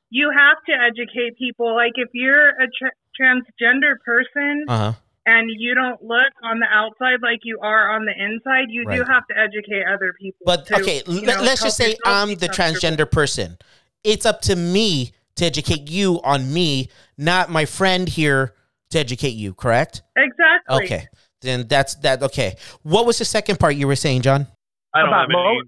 [0.08, 1.74] you have to educate people.
[1.74, 4.92] Like if you're a tra- transgender person uh huh.
[5.26, 9.04] And you don't look on the outside like you are on the inside, you do
[9.04, 10.44] have to educate other people.
[10.46, 13.58] But to, okay, you let, know, let's just say I'm the transgender person.
[14.04, 18.54] It's up to me to educate you on me, not my friend here
[18.90, 20.02] to educate you, correct?
[20.16, 20.84] Exactly.
[20.84, 21.08] Okay.
[21.42, 22.56] Then that's that okay.
[22.82, 24.46] What was the second part you were saying, John?
[24.94, 25.38] I don't About have any.
[25.38, 25.62] mo-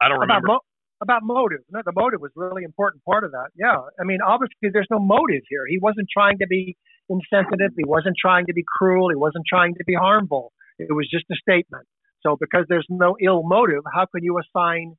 [0.00, 0.46] I don't about remember.
[0.48, 0.60] mo-
[1.00, 1.60] about motive.
[1.70, 3.48] No, the motive was really important part of that.
[3.54, 5.62] Yeah, I mean, obviously, there's no motive here.
[5.68, 6.76] He wasn't trying to be
[7.20, 7.72] insensitive.
[7.76, 9.10] He wasn't trying to be cruel.
[9.10, 10.52] He wasn't trying to be harmful.
[10.78, 11.86] It was just a statement.
[12.24, 14.94] So, because there's no ill motive, how can you assign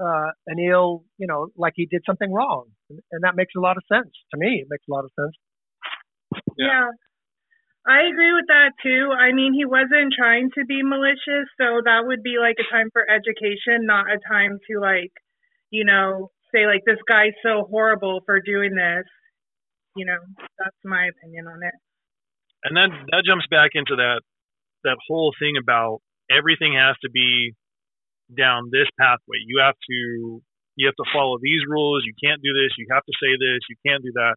[0.00, 2.66] uh, an ill, you know, like he did something wrong?
[2.90, 4.60] And, and that makes a lot of sense to me.
[4.62, 5.34] It makes a lot of sense.
[6.56, 6.90] Yeah.
[7.88, 9.08] I agree with that too.
[9.16, 12.90] I mean, he wasn't trying to be malicious, so that would be like a time
[12.92, 15.12] for education, not a time to like,
[15.70, 19.08] you know, say like this guy's so horrible for doing this.
[19.98, 20.20] You know,
[20.58, 21.74] that's my opinion on it.
[22.64, 24.22] and then that jumps back into that
[24.84, 27.54] that whole thing about everything has to be
[28.36, 29.38] down this pathway.
[29.46, 30.42] You have to
[30.76, 32.04] you have to follow these rules.
[32.06, 32.72] You can't do this.
[32.78, 33.60] You have to say this.
[33.70, 34.36] You can't do that.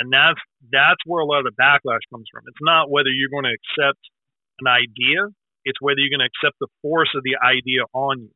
[0.00, 0.40] And that's
[0.72, 2.42] that's where a lot of the backlash comes from.
[2.48, 4.00] It's not whether you're going to accept
[4.60, 5.28] an idea.
[5.64, 8.34] It's whether you're going to accept the force of the idea on you.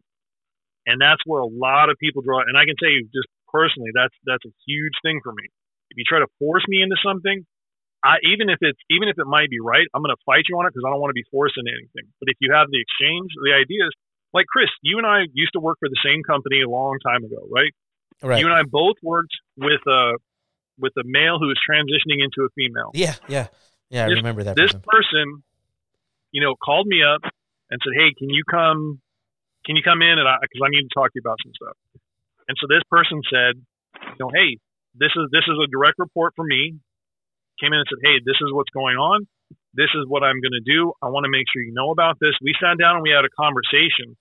[0.86, 2.40] And that's where a lot of people draw.
[2.40, 5.46] And I can tell you, just personally, that's that's a huge thing for me.
[5.90, 7.44] If you try to force me into something,
[8.04, 10.58] I even if it's even if it might be right, I'm going to fight you
[10.58, 12.06] on it because I don't want to be forced into anything.
[12.20, 13.90] But if you have the exchange, the ideas,
[14.32, 17.24] like Chris, you and I used to work for the same company a long time
[17.24, 17.72] ago, right?
[18.22, 18.40] Right.
[18.40, 20.18] You and I both worked with a
[20.78, 22.90] with a male who was transitioning into a female.
[22.94, 23.48] yeah, yeah,
[23.90, 24.06] yeah.
[24.06, 24.54] I remember that.
[24.54, 24.86] This person.
[24.86, 25.42] person,
[26.30, 27.22] you know, called me up
[27.70, 29.00] and said, "Hey, can you come?
[29.66, 30.18] Can you come in?
[30.18, 31.76] And because I, need to talk to you about some stuff."
[32.46, 33.58] And so this person said,
[34.14, 34.58] "You know, hey,
[34.98, 36.76] this is this is a direct report from me."
[37.60, 39.26] Came in and said, "Hey, this is what's going on.
[39.74, 40.92] This is what I'm going to do.
[41.02, 43.24] I want to make sure you know about this." We sat down and we had
[43.24, 44.16] a conversation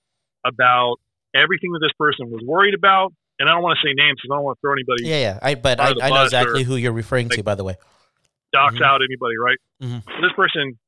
[0.45, 0.97] about
[1.35, 3.13] everything that this person was worried about.
[3.39, 5.37] And I don't want to say names because I don't want to throw anybody Yeah,
[5.37, 5.39] yeah.
[5.41, 7.75] I but I, I know exactly or, who you're referring to, by the way.
[8.53, 8.81] dox Mhm.
[8.81, 9.59] out anybody, right?
[9.83, 10.01] Mm-hmm.
[10.09, 10.79] So this person,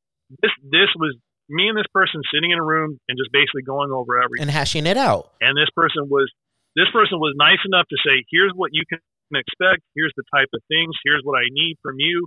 [0.41, 1.15] this this was
[1.49, 4.43] me and this person sitting in a room and just basically going over everything.
[4.43, 5.33] And hashing it out.
[5.41, 6.31] And this person was
[6.75, 8.99] this person was nice enough to say, "Here's what you can
[9.37, 9.85] expect.
[9.93, 10.95] Here's the type of things.
[11.05, 12.25] Here's what I need from you.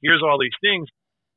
[0.00, 0.88] Here's all these things."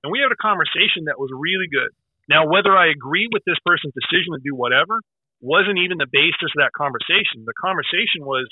[0.04, 1.92] And we had a conversation that was really good.
[2.30, 5.02] Now, whether I agree with this person's decision to do whatever
[5.42, 7.44] wasn't even the basis of that conversation.
[7.46, 8.46] The conversation was,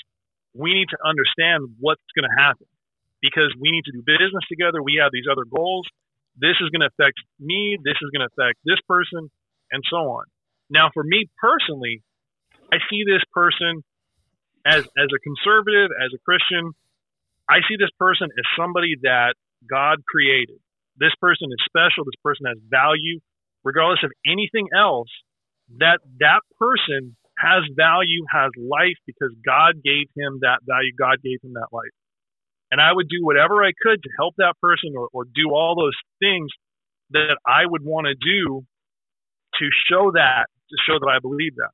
[0.58, 2.66] we need to understand what's going to happen
[3.22, 4.82] because we need to do business together.
[4.82, 5.86] We have these other goals.
[6.36, 7.78] This is going to affect me.
[7.78, 9.30] This is going to affect this person,
[9.72, 10.26] and so on.
[10.70, 12.02] Now, for me personally,
[12.74, 13.86] I see this person
[14.70, 16.72] as as a conservative, as a Christian.
[17.50, 19.34] I see this person as somebody that
[19.66, 20.62] God created.
[20.98, 22.06] This person is special.
[22.06, 23.20] This person has value,
[23.64, 25.10] regardless of anything else.
[25.82, 30.94] That that person has value, has life because God gave him that value.
[30.94, 31.96] God gave him that life.
[32.72, 35.74] And I would do whatever I could to help that person or, or do all
[35.74, 36.50] those things
[37.12, 38.62] that I would want to do
[39.58, 41.74] to show that, to show that I believe that.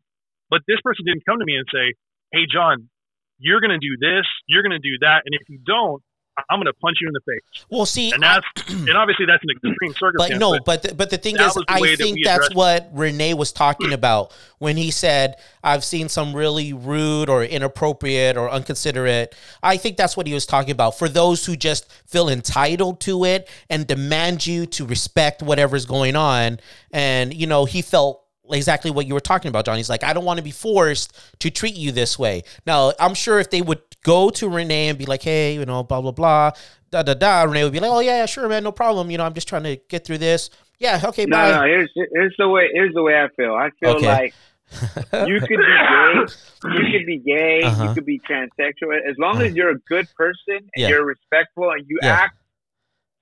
[0.50, 1.96] But this person didn't come to me and say,
[2.32, 2.90] Hey, John,
[3.38, 5.24] you're going to do this, you're going to do that.
[5.26, 6.02] And if you don't,
[6.50, 7.66] I'm going to punch you in the face.
[7.70, 10.34] Well, see, And that's, and obviously that's an extreme circumstance.
[10.34, 12.90] but no, but the, but the thing is, the I way that think that's what
[12.94, 13.94] Rene was talking hmm.
[13.94, 19.96] about when he said, "I've seen some really rude or inappropriate or unconsiderate." I think
[19.96, 23.88] that's what he was talking about for those who just feel entitled to it and
[23.88, 26.60] demand you to respect whatever's going on.
[26.92, 29.78] And you know, he felt exactly what you were talking about, John.
[29.78, 32.44] He's like, I don't want to be forced to treat you this way.
[32.66, 35.84] Now, I'm sure if they would go to Rene and be like, hey, you know,
[35.84, 36.52] blah, blah, blah,
[36.92, 39.10] da, da, da, Rene would be like, oh, yeah, yeah, sure, man, no problem.
[39.12, 40.50] You know, I'm just trying to get through this.
[40.80, 41.52] Yeah, okay, No, bye.
[41.52, 41.64] no.
[41.64, 42.70] Here's here's the way.
[42.74, 43.54] Here's the way I feel.
[43.54, 44.08] I feel Okay.
[44.08, 44.34] like
[45.28, 46.26] you could be gay.
[46.66, 47.62] You could be gay.
[47.64, 47.84] Uh-huh.
[47.84, 48.98] You could be transsexual.
[49.10, 50.90] As long as you're a good person and Yeah.
[50.90, 52.14] you're respectful and you Yeah.
[52.14, 52.36] act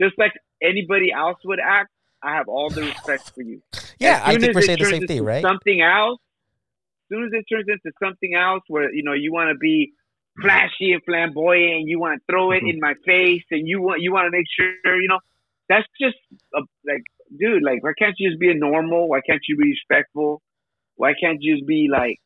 [0.02, 0.32] just like
[0.64, 1.90] anybody else would act,
[2.24, 3.62] I have all the respect for you.
[4.00, 5.42] yeah, I think we're saying the same thing, right?
[5.44, 6.20] Something else.
[7.12, 9.92] As soon as it turns into something else, where you know you want to be
[10.42, 12.74] flashy and flamboyant, and you want to throw it Mhm.
[12.74, 15.20] in my face, and you want you want to make sure you know
[15.70, 16.18] that's just
[16.56, 17.04] a, like,
[17.40, 19.08] dude, like why can't you just be a normal?
[19.10, 20.42] Why can't you be respectful?
[20.96, 22.20] Why can't you just be like,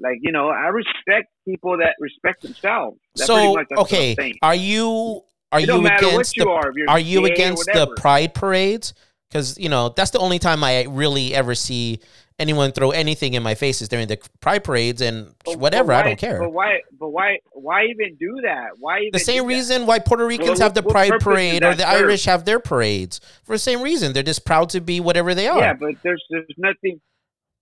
[0.00, 0.48] like you know?
[0.48, 2.98] I respect people that respect themselves.
[3.14, 5.22] That's So, okay, are you
[5.52, 6.70] are It you against you the are.
[6.70, 8.94] If you're are you against the pride parades?
[9.30, 11.98] Because you know that's the only time I really ever see
[12.38, 15.88] anyone throw anything in my face is during the pride parades and But- whatever.
[15.88, 16.38] but I don't care.
[16.40, 16.80] But why?
[16.98, 17.38] But why?
[17.52, 18.70] Why even do that?
[18.78, 19.48] Why even The same that?
[19.48, 22.02] reason why Puerto Ricans what- have the pride parade or the serve?
[22.02, 24.12] Irish have their parades for the same reason.
[24.12, 25.58] They're just proud to be whatever they are.
[25.58, 27.00] Yeah, but there's there's nothing.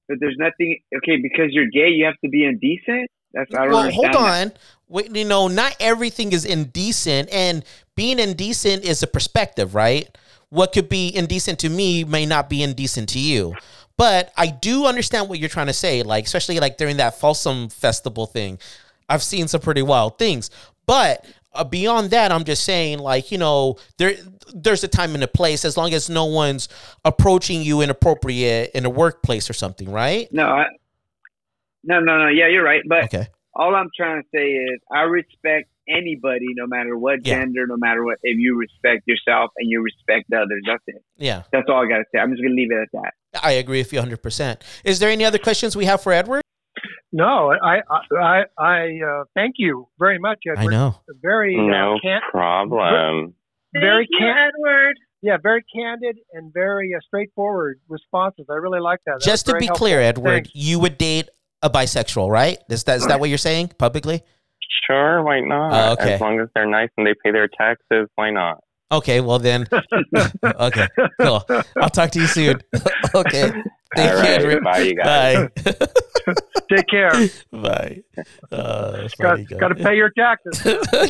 [0.09, 0.79] But there's nothing.
[0.99, 3.09] Okay, because you're gay, you have to be indecent.
[3.35, 4.17] That's I don't well, hold that.
[4.17, 4.53] on.
[4.89, 7.65] Wait, you know, not everything is indecent, and
[7.97, 10.09] being indecent is a perspective, right?
[10.53, 13.57] What could be indecent to me may not be indecent to you.
[13.97, 17.71] But I do understand what you're trying to say, like especially like during that Folsom
[17.71, 18.59] festival thing.
[19.09, 20.51] I've seen some pretty wild things,
[20.87, 21.25] but
[21.55, 24.15] uh, beyond that, I'm just saying, like you know, there
[24.53, 26.69] there's a time and a place as long as no one's
[27.03, 30.31] approaching you inappropriate in a workplace or something, right?
[30.33, 30.67] No, I,
[31.83, 32.29] no, no, no.
[32.29, 32.83] Yeah, you're right.
[32.87, 33.27] But Okay.
[33.55, 37.41] all I'm trying to say is I respect anybody, no matter what Yeah.
[37.41, 40.63] gender, no matter what, if you respect yourself and you respect the others.
[40.67, 41.03] That's it.
[41.17, 42.19] Yeah, That's all I gotta say.
[42.21, 43.13] I'm just gonna leave it at that.
[43.43, 44.63] I agree with you 100%.
[44.85, 46.43] Is there any other questions we have for Edward?
[47.13, 50.73] No, I I I, I uh, thank you very much, Edward.
[50.73, 50.95] I know.
[51.21, 53.35] Very uh, No can- problem.
[53.75, 54.97] very Thank you, can- Edward.
[55.21, 58.47] yeah, very candid and very uh, straightforward responses.
[58.51, 59.17] I really like that.
[59.21, 59.87] That Just to be helpful.
[59.87, 60.51] clear, Edward, Thanks.
[60.55, 61.29] you would date
[61.63, 62.59] a bisexual, right?
[62.71, 64.23] Is that, is that what you're saying publicly?
[64.87, 65.73] Sure, why not?
[65.73, 66.15] Oh, okay.
[66.15, 68.63] As long as they're nice and they pay their taxes, why not?
[68.91, 69.67] Okay, well then.
[70.45, 70.87] okay,
[71.21, 71.43] cool.
[71.81, 72.61] I'll talk to you soon.
[73.15, 73.51] okay.
[73.97, 75.49] Thank All you, right, bye, you guys.
[75.65, 75.73] Bye.
[76.77, 77.11] Take care.
[77.51, 78.03] Bye.
[78.51, 80.63] Uh, Got, got to pay your taxes.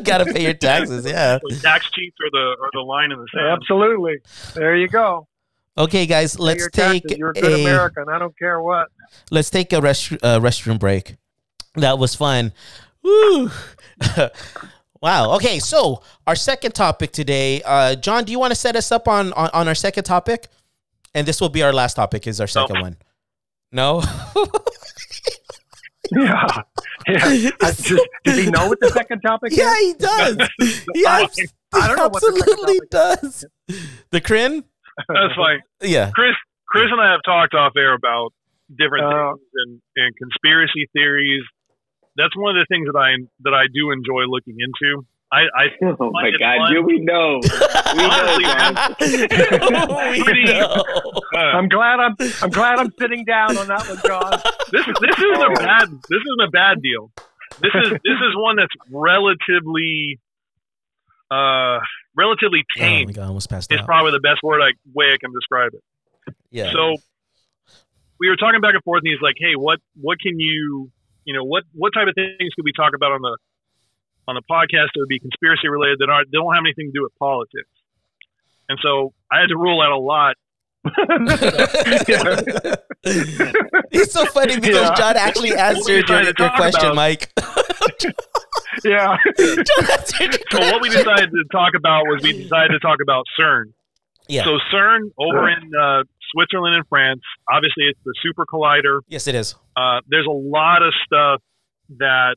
[0.02, 1.38] Gotta pay your taxes, yeah.
[1.42, 3.58] The tax cheats are the are the line in the sand.
[3.60, 4.16] Absolutely.
[4.54, 5.28] There you go.
[5.78, 7.18] Okay, guys, Pay let's your take taxes.
[7.18, 8.04] You're a good a American.
[8.08, 8.88] I don't care what.
[9.30, 11.16] let's take a rest uh, restroom break.
[11.76, 12.52] That was fun.
[13.02, 13.50] Woo.
[15.02, 15.32] wow.
[15.36, 19.08] Okay, so our second topic today, uh, John, do you want to set us up
[19.08, 20.48] on, on on our second topic?
[21.14, 22.26] And this will be our last topic.
[22.26, 22.96] Is our second one?
[23.70, 24.02] No.
[26.14, 26.46] Yeah.
[27.08, 27.50] Yeah.
[27.62, 29.96] I just, does he know what the second topic yeah, is?
[29.98, 30.48] Yeah, he does.
[30.94, 31.28] He, I-
[31.74, 33.44] I don't he know what the absolutely topic does.
[34.10, 34.62] The crin?
[35.08, 35.60] That's fine.
[35.80, 36.10] Yeah.
[36.14, 36.34] Chris,
[36.68, 38.34] Chris and I have talked off air about
[38.76, 41.42] different Uh, things and, and conspiracy theories.
[42.16, 45.06] That's one of the things that I that I do enjoy looking into.
[45.32, 45.64] I, I
[45.98, 46.72] Oh my God, fun.
[46.74, 47.40] do we know?
[47.92, 48.36] We know,
[50.12, 50.82] we Pretty- know.
[51.34, 54.40] uh, I'm glad I'm I'm glad I'm sitting down on that one, John.
[54.72, 55.52] this this isn't Oh.
[55.52, 57.10] a bad this isn't a bad deal.
[57.60, 60.18] This is this is one that's relatively
[61.30, 61.80] uh
[62.16, 62.82] relatively tame.
[62.84, 63.06] Oh tame.
[63.08, 63.86] my god, I almost passed is out.
[63.86, 66.34] probably the best word I way I can describe it.
[66.50, 66.72] Yeah.
[66.72, 66.96] So
[68.20, 70.90] we were talking back and forth, and he's like, "Hey, what what can you
[71.24, 73.36] you know what what type of things could we talk about on the
[74.28, 76.98] on the podcast that would be conspiracy related that aren't they don't have anything to
[76.98, 77.68] do with politics?"
[78.68, 80.36] And so I had to rule out a lot.
[83.04, 84.94] it's so funny because Yeah.
[84.94, 87.32] John actually answered your, your question, about- Mike.
[88.84, 89.16] Yeah.
[89.38, 93.72] So what we decided to talk about was we decided to talk about CERN.
[94.28, 94.44] Yeah.
[94.44, 96.02] So CERN over in uh,
[96.32, 99.00] Switzerland and France, obviously it's the super collider.
[99.08, 99.54] yes, it is.
[99.76, 101.40] Uh, there's a lot of stuff
[101.98, 102.36] that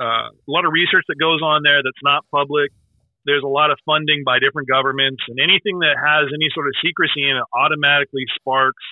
[0.00, 2.70] uh, a lot of research that goes on there that's not public.
[3.26, 6.74] There's a lot of funding by different governments, and anything that has any sort of
[6.82, 8.82] secrecy in it automatically sparks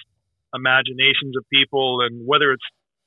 [0.54, 2.64] imaginations of people, and whether it's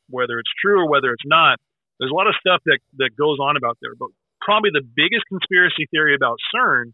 [0.09, 1.57] whether it's true or whether it's not.
[1.99, 4.09] There's a lot of stuff that that goes on about there, but
[4.41, 6.93] probably the biggest conspiracy theory about CERN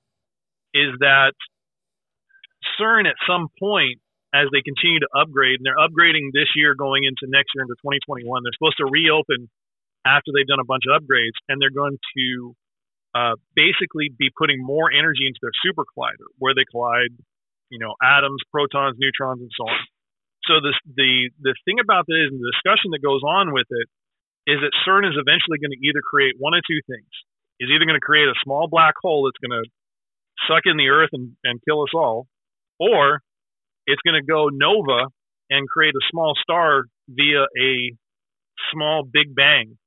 [0.75, 1.33] is that
[2.75, 3.99] CERN at some point
[4.36, 7.80] as they continue to upgrade, and they're upgrading this year going into next year into
[7.80, 8.28] 2021.
[8.43, 9.47] They're supposed to reopen
[10.03, 12.28] after they've done a bunch of upgrades, and they're going to
[13.15, 17.15] uh, basically be putting more energy into their super collider, where they collide,
[17.71, 19.80] you know, atoms, protons, neutrons, and so on.
[20.45, 23.88] So this, the the thing about this and the discussion that goes on with it
[24.47, 27.11] is that CERN is eventually going to either create one of two things.
[27.59, 29.65] Is either going to create a small black hole that's going to
[30.47, 32.28] suck in the Earth and, and kill us all,
[32.80, 33.19] or
[33.88, 35.07] it's going to go nova
[35.49, 37.91] and create a small star via a
[38.73, 39.77] small big bang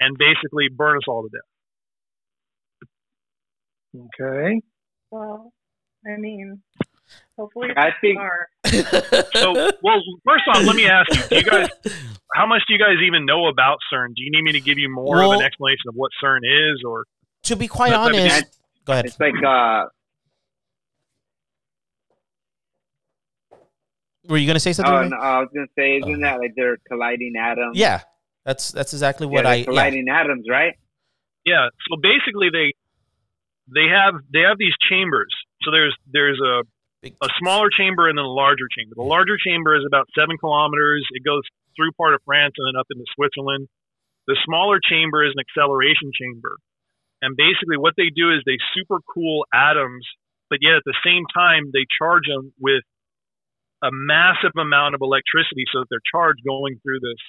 [0.00, 2.88] and basically burn us all to death.
[4.20, 4.60] Okay.
[5.10, 5.52] Well,
[6.06, 6.60] I mean,
[7.36, 8.48] hopefully I think are.
[9.34, 11.68] So, well, first off, let me ask you: Do you guys,
[12.34, 14.08] how much do you guys even know about CERN?
[14.14, 16.82] Do you need me to give you more of an explanation of what CERN is,
[16.86, 17.04] or
[17.44, 19.06] to be quite That's- I mean, honest, go ahead.
[19.06, 19.84] it's like uh,
[24.28, 24.92] Were you gonna say something?
[24.92, 25.10] oh, Mike?
[25.10, 26.20] no, I was gonna say, isn't oh.
[26.26, 27.76] that like they're colliding atoms?
[27.76, 28.02] Yeah,
[28.44, 29.56] that's that's exactly Yeah, what they're I.
[29.56, 29.64] Yeah.
[29.64, 30.74] colliding atoms, right?
[31.44, 31.68] yeah?
[31.88, 32.74] So basically, they
[33.72, 35.32] they have they have these chambers.
[35.62, 36.62] So there's there's a
[37.08, 38.94] a smaller chamber and then a larger chamber.
[38.96, 41.06] The larger chamber is about seven kilometers.
[41.12, 41.42] It goes
[41.76, 43.68] through part of France and then up into Switzerland.
[44.26, 46.58] The smaller chamber is an acceleration chamber.
[47.22, 50.04] And basically, what they do is they super cool atoms,
[50.50, 52.82] but yet at the same time, they charge them with
[53.82, 57.22] a massive amount of electricity so that they're charged going through this,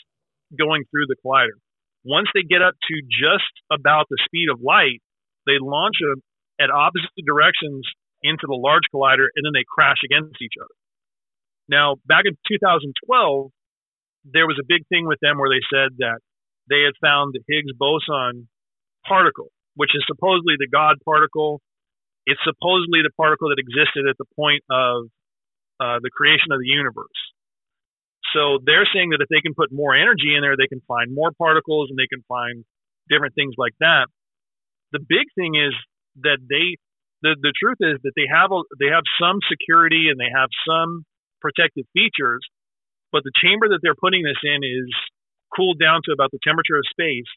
[0.57, 1.57] going through the collider.
[2.05, 5.03] Once they get up to just about the speed of light,
[5.45, 6.21] they launch them
[6.59, 7.85] at opposite directions
[8.23, 10.75] into the large collider and then they crash against each other.
[11.69, 13.51] Now, back in 2012,
[14.25, 16.19] there was a big thing with them where they said that
[16.67, 18.49] they had found the Higgs boson
[19.07, 21.61] particle, which is supposedly the God particle.
[22.25, 25.07] It's supposedly the particle that existed at the point of
[25.79, 27.19] uh, the creation of the universe.
[28.33, 31.13] So they're saying that if they can put more energy in there, they can find
[31.13, 32.65] more particles and they can find
[33.09, 34.07] different things like that.
[34.93, 35.73] the big thing is
[36.23, 36.77] that they
[37.21, 40.49] the the truth is that they have a, they have some security and they have
[40.67, 41.05] some
[41.41, 42.41] protective features,
[43.11, 44.89] but the chamber that they're putting this in is
[45.55, 47.29] cooled down to about the temperature of space,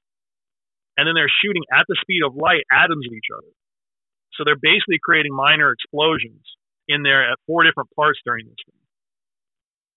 [0.97, 3.53] and then they're shooting at the speed of light atoms of each other.
[4.35, 6.43] So they're basically creating minor explosions
[6.93, 8.79] in there at four different parts during this thing.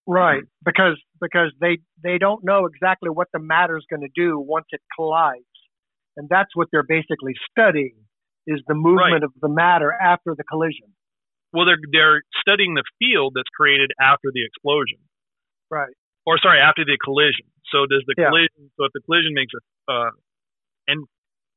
[0.08, 4.38] Right, because because they they don't know exactly what the matter is going to do
[4.40, 5.44] once it collides,
[6.16, 7.96] and that's what they're basically studying
[8.46, 9.24] is the movement Right.
[9.24, 10.94] of the matter after the collision.
[11.54, 15.00] Well, they're they're studying the field that's created after the explosion,
[15.72, 15.96] Right.
[16.28, 17.50] or sorry, after the collision.
[17.72, 18.30] So does the Yeah.
[18.30, 18.70] collision?
[18.78, 20.12] So if the collision makes a, uh,
[20.88, 21.08] and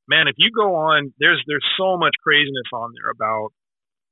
[0.09, 3.53] man, if you go on, there's there's so much craziness on there about,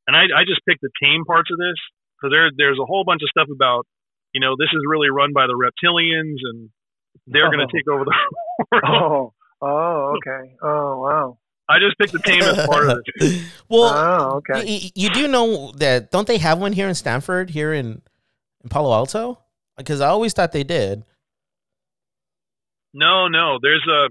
[0.07, 1.77] and I I just picked the tame parts of this
[2.17, 3.87] because there there's a whole bunch of stuff about,
[4.33, 6.71] you know, this is really run by the reptilians and
[7.27, 7.67] they're going Oh.
[7.67, 8.13] to take over the
[8.73, 8.85] world.
[8.85, 9.33] Oh.
[9.63, 10.17] Oh.
[10.19, 10.55] Okay.
[10.63, 11.01] Oh.
[11.01, 11.39] Wow.
[11.69, 13.43] I just picked the tamest part of it.
[13.69, 14.37] well, oh.
[14.37, 14.53] Okay.
[14.65, 18.03] y- y- you do know that don't they have one here in Stanford, here in
[18.63, 19.41] in Palo Alto?
[19.77, 21.05] Because I always thought they did.
[22.95, 23.59] No, no.
[23.61, 24.09] There's a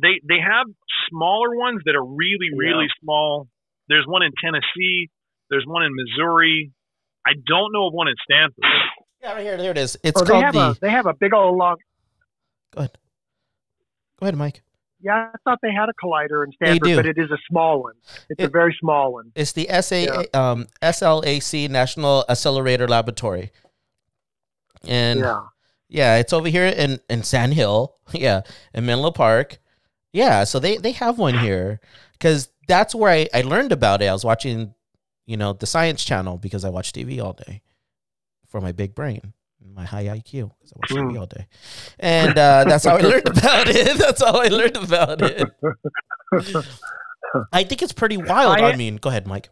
[0.00, 0.66] they they have
[1.10, 3.48] smaller ones that are really really small.
[3.88, 5.10] There's one in Tennessee.
[5.50, 6.72] There's one in Missouri.
[7.26, 8.64] I don't know of one in Stanford.
[9.22, 9.56] Yeah, right here.
[9.56, 9.96] There it is.
[10.04, 10.60] It's oh, they called have the.
[10.60, 11.76] a they have a big old long.
[12.74, 12.98] Go ahead.
[14.20, 14.62] Go ahead, Mike.
[15.00, 17.94] Yeah, I thought they had a collider in Stanford, but it is a small one.
[18.30, 19.30] It's a very small one.
[19.34, 23.52] It's the SA um, SLAC National Accelerator Laboratory,
[24.86, 25.40] and yeah.
[25.88, 27.94] Yeah, it's over here in, in Sand Hill.
[28.14, 28.40] Yeah,
[28.72, 29.58] in Menlo Park.
[30.14, 31.78] Yeah, so they, they have one here
[32.12, 34.06] because that's where I, I learned about it.
[34.06, 34.74] I was watching,
[35.26, 37.62] you know, the Science Channel because I watch TV all day
[38.46, 39.32] for my big brain,
[39.74, 41.20] my high IQ because I watch TV Mm.
[41.20, 41.46] all day,
[41.98, 43.96] and uh, that's how I learned about it.
[43.98, 45.48] That's how I learned about it.
[47.52, 48.60] I think it's pretty wild.
[48.60, 49.50] I, I- mean, go ahead, Mike.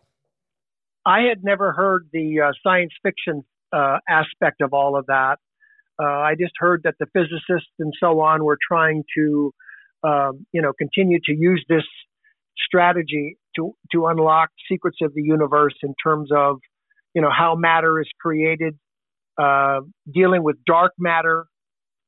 [1.05, 5.37] I had never heard the uh, science fiction uh, aspect of all of that.
[6.03, 9.55] Uh, I just heard that the physicists and so on were trying to,
[10.03, 11.85] um, you know, continue to use this
[12.65, 16.59] strategy to to unlock secrets of the universe in terms of,
[17.15, 18.79] you know, how matter is created,
[19.39, 19.81] uh,
[20.13, 21.47] dealing with dark matter,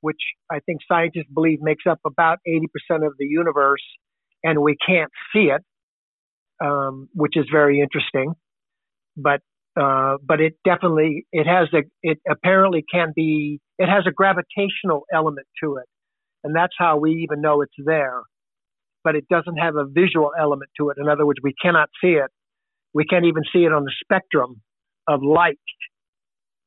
[0.00, 0.20] which
[0.50, 3.82] I think scientists believe makes up about 80% of the universe,
[4.44, 5.62] and we can't see it,
[6.64, 8.34] um, which is very interesting
[9.18, 9.40] but
[9.80, 15.04] uh, but it definitely it has a it apparently can be it has a gravitational
[15.12, 15.86] element to it,
[16.44, 18.22] and that's how we even know it's there.
[19.08, 20.98] But it doesn't have a visual element to it.
[21.00, 22.30] In other words, we cannot see it.
[22.92, 24.60] We can't even see it on the spectrum
[25.06, 25.56] of light.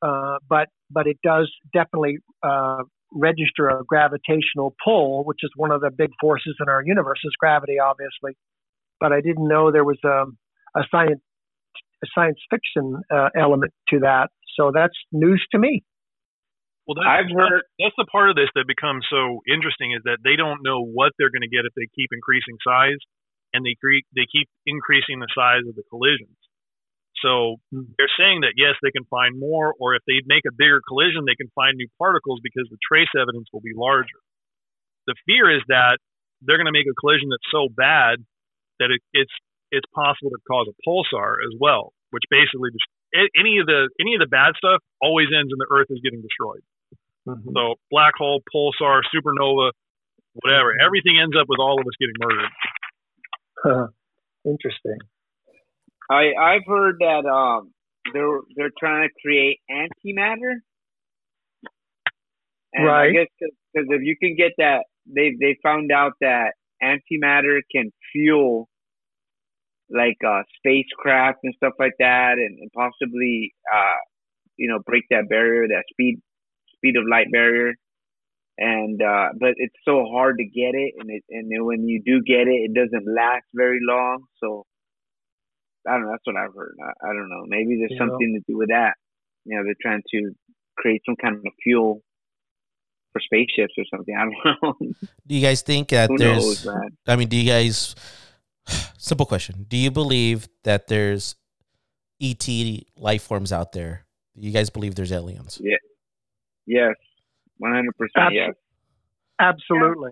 [0.01, 2.81] Uh, but but it does definitely uh,
[3.13, 7.33] register a gravitational pull, which is one of the big forces in our universe is
[7.39, 8.35] gravity, obviously.
[8.99, 10.35] But I didn't know there was um,
[10.75, 11.21] a science
[12.03, 14.29] a science fiction uh, element to that.
[14.57, 15.83] So that's news to me.
[16.87, 20.01] Well, that's, I've heard- that's, that's the part of this that becomes so interesting is
[20.05, 22.99] that they don't know what they're going to get if they keep increasing size,
[23.53, 26.37] and they cre- they keep increasing the size of the collisions.
[27.21, 27.93] So hmm.
[27.97, 31.27] they're saying that yes, they can find more, or if they make a bigger collision,
[31.27, 34.19] they can find new particles because the trace evidence will be larger.
[35.05, 36.01] The fear is that
[36.41, 38.25] they're going to make a collision that's so bad
[38.81, 39.33] that it, it's
[39.71, 42.89] it's possible to cause a pulsar as well, which basically just
[43.37, 46.21] any of the any of the bad stuff always ends in the Earth is getting
[46.21, 46.63] destroyed.
[47.27, 47.51] Mm-hmm.
[47.55, 49.71] So black hole, pulsar, supernova,
[50.33, 52.49] whatever, everything ends up with all of us getting murdered.
[54.45, 54.97] Interesting.
[56.09, 57.71] I I've heard that um
[58.13, 60.55] they're they're trying to create antimatter.
[62.73, 63.11] And I Right.
[63.11, 66.53] guess because if you can get that, they they found out that
[66.83, 68.67] antimatter can fuel
[69.89, 73.99] like uh spacecraft and stuff like that, and, and possibly uh
[74.57, 76.21] you know break that barrier, that speed
[76.81, 77.73] speed of light barrier.
[78.57, 82.01] And uh but it's so hard to get it, and it and then when you
[82.05, 84.23] do get it, it doesn't last very long.
[84.43, 84.65] So
[85.87, 86.11] I don't know.
[86.11, 86.75] That's what I've heard.
[86.83, 87.43] I, I don't know.
[87.47, 88.05] Maybe there's Yeah.
[88.05, 88.93] something to do with that.
[89.45, 90.31] You know, they're trying to
[90.77, 92.01] create some kind of fuel
[93.13, 94.15] for spaceships or something.
[94.19, 94.91] I don't know.
[95.25, 96.63] Do you guys think that Who there's?
[96.65, 96.77] knows?
[97.07, 97.95] I mean, do you guys?
[98.97, 101.35] Simple question: Do you believe that there's
[102.21, 102.47] ET
[102.95, 104.05] life forms out there?
[104.37, 105.59] Do you guys believe there's aliens?
[106.65, 106.95] Yes,
[107.57, 108.33] one hundred percent.
[108.33, 108.53] Yes.
[109.39, 110.11] Absolutely.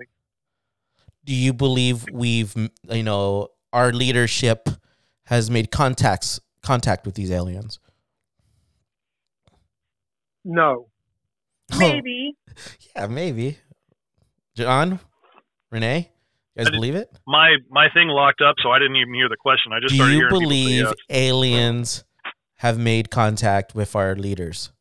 [1.23, 2.55] Do you believe we've,
[2.89, 4.67] you know, our leadership
[5.25, 7.79] has made contacts contact with these aliens?
[10.43, 10.87] No.
[11.71, 11.77] Oh.
[11.77, 12.35] Maybe.
[12.95, 13.59] yeah, maybe.
[14.55, 14.99] John,
[15.71, 16.09] Rene,
[16.55, 17.09] You guys believe it?
[17.27, 19.71] My my thing locked up, so I didn't even hear the question.
[19.71, 20.93] I just Do started you hearing people say believe yes.
[21.09, 22.03] aliens
[22.55, 24.71] have made contact with our leaders?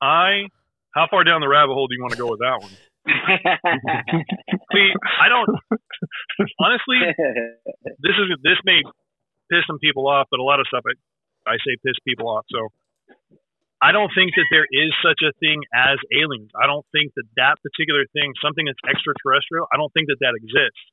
[0.00, 0.48] I.
[0.94, 2.74] How far down the rabbit hole do you want to go with that one?
[4.74, 4.88] See,
[5.22, 5.48] I don't.
[6.58, 6.98] Honestly,
[8.02, 8.82] this is this may
[9.50, 12.44] piss some people off, but a lot of stuff I, I say piss people off.
[12.50, 12.68] So
[13.82, 16.50] I don't think that there is such a thing as aliens.
[16.54, 20.34] I don't think that that particular thing, something that's extraterrestrial, I don't think that that
[20.36, 20.84] exists.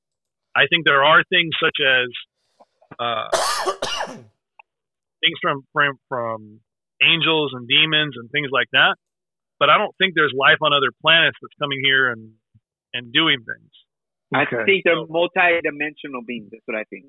[0.56, 2.08] I think there are things such as
[2.98, 3.28] uh,
[5.22, 6.60] things from, from from
[7.04, 8.96] angels and demons and things like that.
[9.60, 12.32] But I don't think there's life on other planets that's coming here and
[12.94, 13.72] and doing things.
[14.34, 16.50] I think they're multi-dimensional beings.
[16.52, 17.06] That's what I think.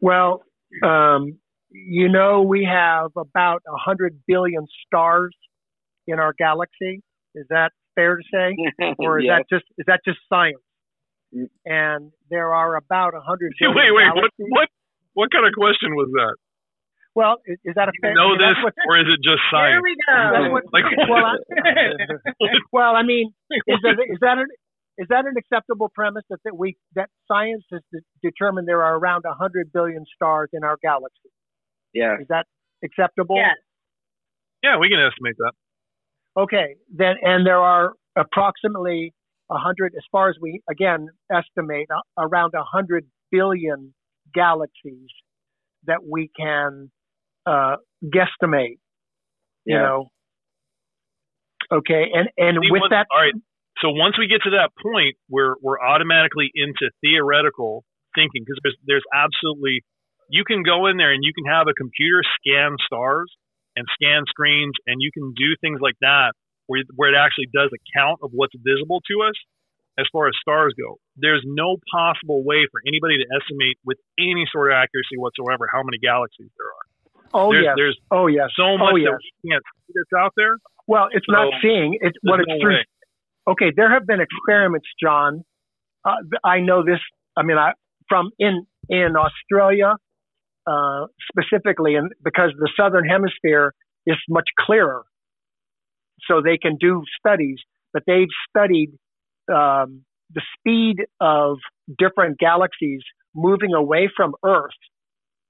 [0.00, 0.42] Well,
[0.84, 1.38] um,
[1.70, 5.34] you know, we have about a hundred billion stars
[6.06, 7.02] in our galaxy.
[7.34, 8.56] Is that fair to say,
[8.98, 9.42] or is Yes.
[9.50, 10.58] that just is that just science?
[11.34, 11.48] Mm.
[11.64, 14.68] And there are about a hundred wait, wait, what what
[15.14, 16.36] what kind of question was that?
[17.20, 18.10] Well, is, is that a Do fair?
[18.12, 19.84] you know this, what- or is it just There science?
[19.84, 20.52] we go.
[20.56, 21.36] what- Like, well, I,
[22.72, 23.32] well, I mean,
[23.68, 24.48] is that, is that an
[24.98, 27.80] is that an acceptable premise that, that we that science has
[28.22, 31.30] determined there are around a hundred billion stars in our galaxy?
[31.92, 32.16] Yeah.
[32.20, 32.46] Is that
[32.84, 33.36] acceptable?
[33.36, 33.56] yes.
[34.62, 35.52] yeah, we can estimate that.
[36.38, 39.12] Okay, then, and there are approximately
[39.50, 43.92] a hundred, as far as we again estimate, uh, around a hundred billion
[44.32, 45.10] galaxies
[45.86, 46.90] that we can
[47.50, 48.78] uh, guesstimate.
[49.66, 49.82] You Yeah.
[49.82, 50.08] know.
[51.72, 53.34] Okay, and and See, with once- that, all right.
[53.80, 57.84] So once we get to that point, we're we're automatically into theoretical
[58.14, 59.82] thinking because there's there's absolutely
[60.28, 63.30] you can go in there and you can have a computer scan stars
[63.76, 66.32] and scan screens and you can do things like that
[66.66, 69.38] where where it actually does a count of what's visible to us
[69.98, 70.98] as far as stars go.
[71.16, 75.82] There's no possible way for anybody to estimate with any sort of accuracy whatsoever how
[75.86, 76.86] many galaxies there are.
[77.34, 79.60] Oh there's, yes, there's oh yes, so much oh that yes.
[79.86, 80.56] see that's out there.
[80.86, 81.98] Well, it's not seeing.
[82.00, 82.84] It's what it's no through way.
[83.52, 85.44] okay, there have been experiments, John.
[86.04, 86.98] Uh, I know this.
[87.36, 87.72] I mean, I
[88.08, 89.94] from in in Australia
[90.66, 93.72] uh, specifically, and because the southern hemisphere
[94.06, 95.04] is much clearer,
[96.28, 97.58] so they can do studies.
[97.92, 98.90] But they've studied
[99.52, 101.58] um, the speed of
[101.98, 103.00] different galaxies
[103.34, 104.70] moving away from Earth,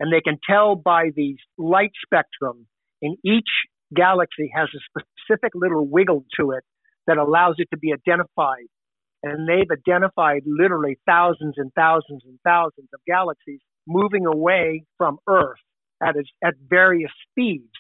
[0.01, 2.67] and they can tell by the light spectrum
[3.03, 3.49] in each
[3.95, 6.65] galaxy has a specific little wiggle to it
[7.07, 8.67] that allows it to be identified.
[9.23, 15.59] And they've identified literally thousands and thousands and thousands of galaxies moving away from Earth
[16.03, 17.75] at, at various speeds,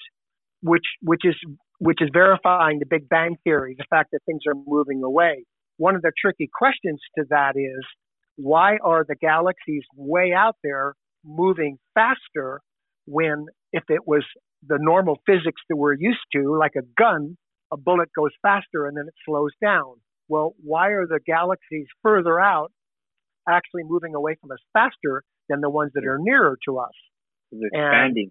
[0.62, 1.36] which, which, is,
[1.78, 5.44] which is verifying the Big Bang Theory, the fact that things are moving away.
[5.78, 7.84] One of the tricky questions to that is
[8.36, 10.94] why are the galaxies way out there
[11.24, 12.60] moving faster
[13.06, 14.24] when, if it was
[14.66, 17.36] the normal physics that we're used to, like a gun,
[17.72, 19.94] a bullet goes faster and then it slows down.
[20.28, 22.72] Well, why are the galaxies further out
[23.48, 26.92] actually moving away from us faster than the ones that are nearer to us?
[27.52, 28.30] It's expanding.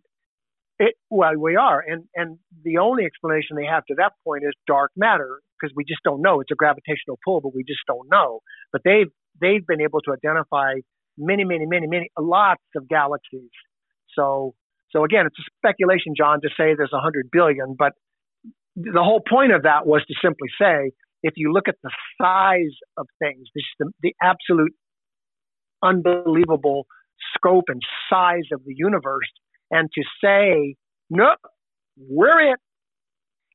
[0.79, 4.53] It, well, we are, and and the only explanation they have to that point is
[4.65, 6.39] dark matter because we just don't know.
[6.39, 8.39] It's a gravitational pull, but we just don't know.
[8.71, 9.11] But they've
[9.41, 10.75] they've been able to identify
[11.19, 13.51] many, many, many, many lots of galaxies.
[14.15, 14.53] So
[14.91, 17.93] so again, it's a speculation, John, to say there's hundred billion, but
[18.75, 20.91] the whole point of that was to simply say
[21.21, 21.91] if you look at the
[22.21, 24.73] size of things, this, the, the absolute
[25.83, 26.85] unbelievable
[27.35, 29.29] scope and size of the universe,
[29.69, 30.75] and to say,
[31.09, 31.39] nope,
[31.97, 32.59] we're it.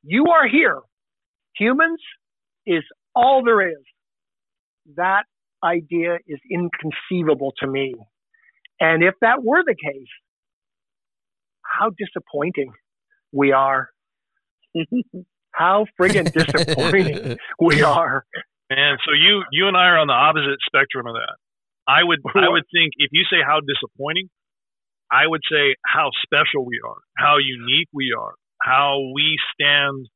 [0.03, 0.81] You are here.
[1.59, 2.01] Humans
[2.67, 2.83] is
[3.15, 3.83] all there is.
[4.97, 5.25] That
[5.65, 7.95] idea is inconceivable to me.
[8.81, 10.09] And if that were the case,
[11.63, 12.73] how disappointing
[13.33, 13.89] we are.
[15.53, 18.25] how friggin' disappointing we are.
[18.71, 21.37] And so you you and I are on the opposite spectrum of that.
[21.87, 24.29] I would I would think if you say how disappointing,
[25.13, 30.09] I would say how special we are, how unique we are, how we stand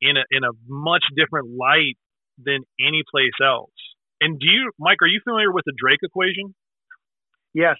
[0.00, 1.96] in a in a much different light
[2.42, 3.72] than any place else.
[4.24, 4.98] And do you, Mike?
[5.02, 6.54] Are you familiar with the Drake equation?
[7.52, 7.76] Yes.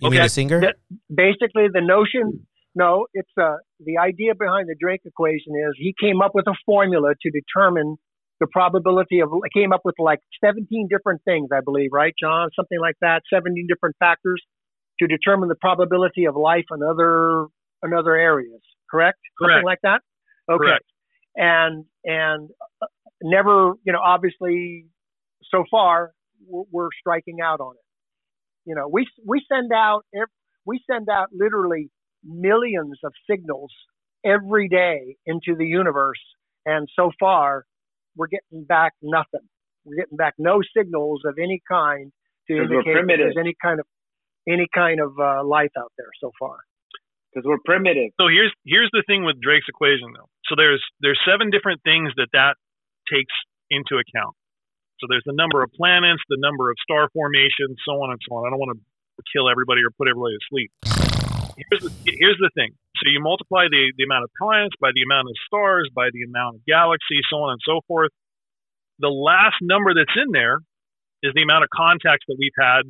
[0.00, 0.26] You mean Okay.
[0.26, 0.60] the singer?
[0.60, 0.76] That-
[1.14, 6.20] basically the notion no it's uh the idea behind the drake equation is he came
[6.20, 7.96] up with a formula to determine
[8.40, 12.78] the probability of came up with like 17 different things i believe right john something
[12.78, 14.40] like that 17 different factors
[15.00, 17.46] to determine the probability of life in other
[17.82, 18.60] in other areas
[18.90, 19.54] correct Correct.
[19.54, 20.02] something like that
[20.50, 20.84] okay Correct.
[21.36, 22.50] and and
[23.22, 24.86] never, you know, obviously,
[25.50, 26.12] so far
[26.46, 27.84] we're, we're striking out on it.
[28.64, 30.04] You know, we we send out
[30.64, 31.90] we send out literally
[32.24, 33.72] millions of signals
[34.24, 36.20] every day into the universe,
[36.66, 37.64] and so far
[38.16, 39.46] we're getting back nothing.
[39.84, 42.12] We're getting back no signals of any kind
[42.48, 43.86] to indicate there's any kind of
[44.48, 46.56] any kind of uh, life out there so far.
[47.32, 48.10] Because we're primitive.
[48.20, 50.28] So here's here's the thing with Drake's equation, though.
[50.46, 52.56] So there's there's seven different things that that
[53.12, 53.32] takes
[53.70, 54.34] into account.
[55.00, 58.36] So there's the number of planets, the number of star formations, so on and so
[58.36, 58.46] on.
[58.46, 58.82] I don't want to
[59.32, 60.70] kill everybody or put everybody to sleep.
[61.58, 62.70] Here's the, here's the thing.
[62.98, 66.22] So you multiply the, the amount of planets by the amount of stars, by the
[66.22, 68.10] amount of galaxies, so on and so forth.
[68.98, 70.58] The last number that's in there
[71.22, 72.82] is the amount of contacts that we've had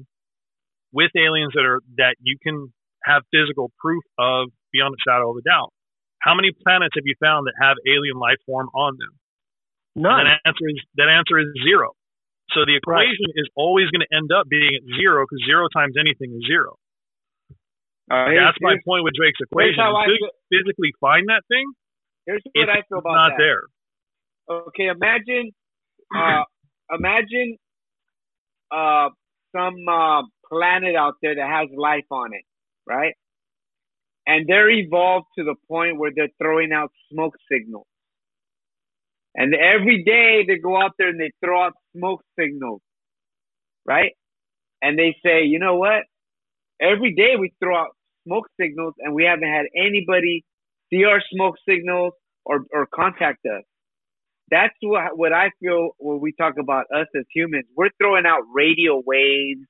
[0.92, 2.72] with aliens that are that you can
[3.04, 5.72] have physical proof of beyond a shadow of a doubt.
[6.20, 9.12] How many planets have you found that have alien life form on them?
[9.94, 10.24] None.
[10.24, 11.92] that answer is that answer is zero.
[12.54, 13.42] So the equation right.
[13.42, 16.76] is always going to end up being at zero because zero times anything is zero.
[18.10, 19.76] Uh, That's my point with Drake's equation.
[19.84, 21.66] Until you physically find that thing,
[22.24, 23.44] here's what I feel about not that.
[23.44, 23.62] there.
[24.48, 25.52] Okay, imagine,
[26.16, 26.44] uh,
[26.90, 27.58] imagine
[28.72, 29.10] uh,
[29.54, 32.44] some uh, planet out there that has life on it,
[32.86, 33.12] right?
[34.26, 37.86] And they're evolved to the point where they're throwing out smoke signals.
[39.38, 42.80] And every day they go out there and they throw out smoke signals,
[43.86, 44.10] right?
[44.82, 46.02] And they say, you know what?
[46.82, 47.90] Every day we throw out
[48.26, 50.44] smoke signals and we haven't had anybody
[50.90, 53.62] see our smoke signals or, or contact us.
[54.50, 57.66] That's what, what I feel when we talk about us as humans.
[57.76, 59.60] We're throwing out radio waves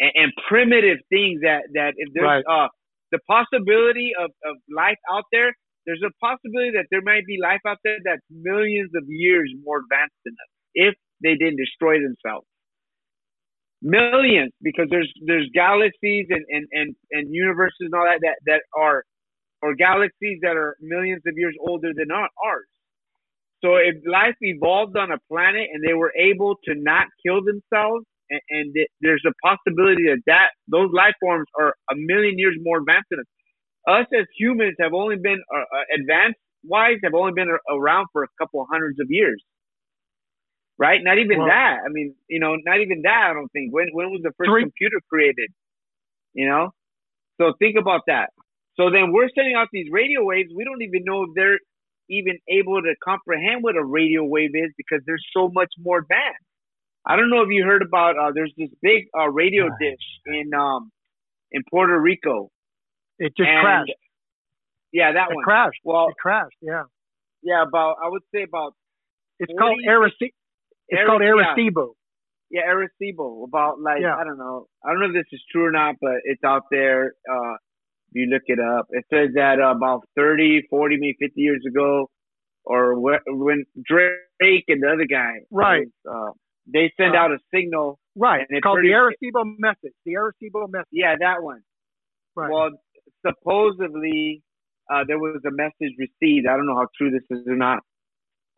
[0.00, 2.64] and, and primitive things that, that if there's right.
[2.64, 2.68] uh,
[3.12, 5.54] the possibility of, of life out there,
[5.88, 9.80] there's a possibility that there might be life out there that's millions of years more
[9.80, 12.46] advanced than us if they didn't destroy themselves.
[13.80, 18.62] Millions, because there's there's galaxies and, and, and, and universes and all that, that that
[18.76, 19.02] are
[19.62, 22.68] or galaxies that are millions of years older than ours.
[23.64, 28.04] So if life evolved on a planet and they were able to not kill themselves,
[28.28, 32.78] and, and there's a possibility that that those life forms are a million years more
[32.78, 33.26] advanced than us,
[33.88, 38.22] us as humans have only been uh, uh advanced wise have only been around for
[38.22, 39.42] a couple hundreds of years.
[40.78, 41.00] Right?
[41.02, 41.78] Not even well, that.
[41.84, 43.72] I mean you know not even that i don't think.
[43.72, 44.62] When when was the first three.
[44.62, 45.50] computer created?
[46.34, 46.70] You know?
[47.40, 48.30] So think about that.
[48.76, 50.50] So then we're sending out these radio waves.
[50.54, 51.58] We don't even know if they're
[52.10, 56.44] even able to comprehend what a radio wave is because they're so much more advanced.
[57.06, 60.52] I don't know if you heard about uh, there's this big uh, radio dish in
[60.54, 60.90] um
[61.52, 62.50] in puerto rico
[63.18, 63.92] it just and, crashed.
[64.92, 65.80] Yeah, that it one crashed.
[65.84, 66.56] Well, it crashed.
[66.60, 66.84] Yeah.
[67.42, 68.74] Yeah, about I would say about.
[69.38, 70.30] It's 40, called Arecibo.
[70.88, 71.92] It's called Arecibo.
[72.50, 73.44] Yeah, Arecibo.
[73.44, 74.16] About like yeah.
[74.16, 74.66] I don't know.
[74.84, 77.14] I don't know if this is true or not, but it's out there.
[77.30, 77.54] Uh,
[78.10, 81.62] if you look it up, it says that uh, about 30, 40, maybe 50 years
[81.68, 82.08] ago,
[82.64, 86.32] or wh- when Drake and the other guy, right, was, uh,
[86.72, 87.98] they send uh, out a signal.
[88.16, 88.46] Right.
[88.48, 89.92] it's called the Arecibo message.
[90.06, 90.88] The Arecibo message.
[90.90, 91.60] Yeah, that one.
[92.34, 92.50] Right.
[92.50, 92.70] Well,
[93.26, 94.42] supposedly
[94.90, 96.46] uh, there was a message received.
[96.48, 97.80] I don't know how true this is or not.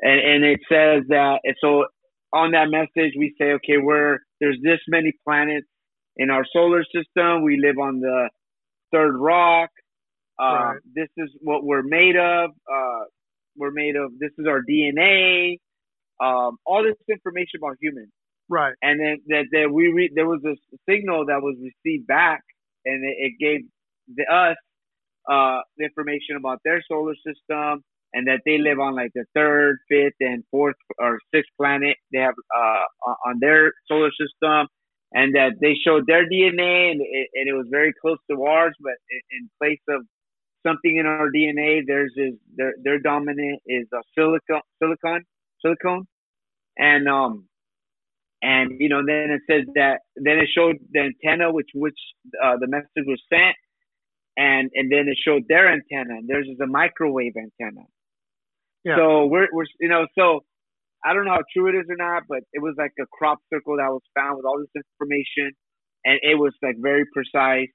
[0.00, 1.86] And, and it says that, so
[2.32, 5.66] on that message, we say, okay, we're, there's this many planets
[6.16, 7.42] in our solar system.
[7.42, 8.30] We live on the
[8.92, 9.70] third rock.
[10.40, 10.76] Uh, right.
[10.94, 12.50] This is what we're made of.
[12.72, 13.04] Uh,
[13.56, 15.58] we're made of, this is our DNA.
[16.22, 18.10] Um, all this information about humans.
[18.48, 18.74] Right.
[18.82, 20.56] And then that, that we re- there was a
[20.88, 22.42] signal that was received back
[22.84, 23.60] and it, it gave
[24.08, 24.56] the, us
[25.30, 27.82] uh, information about their solar system
[28.12, 32.18] and that they live on like the third, fifth, and fourth or sixth planet they
[32.18, 34.66] have uh, on their solar system,
[35.12, 38.74] and that they showed their DNA and it, and it was very close to ours,
[38.80, 38.94] but
[39.32, 40.02] in place of
[40.66, 45.22] something in our DNA, theirs is their their dominant is a silicon silicon
[45.62, 46.04] silicone,
[46.76, 47.46] and um
[48.42, 51.98] and you know then it says that then it showed the antenna which which
[52.42, 53.54] uh, the message was sent
[54.40, 57.84] and and then it showed their antenna and theirs is a microwave antenna
[58.84, 58.96] yeah.
[58.96, 60.40] so we're, we're you know so
[61.04, 63.38] i don't know how true it is or not but it was like a crop
[63.52, 65.52] circle that was found with all this information
[66.04, 67.72] and it was like very precise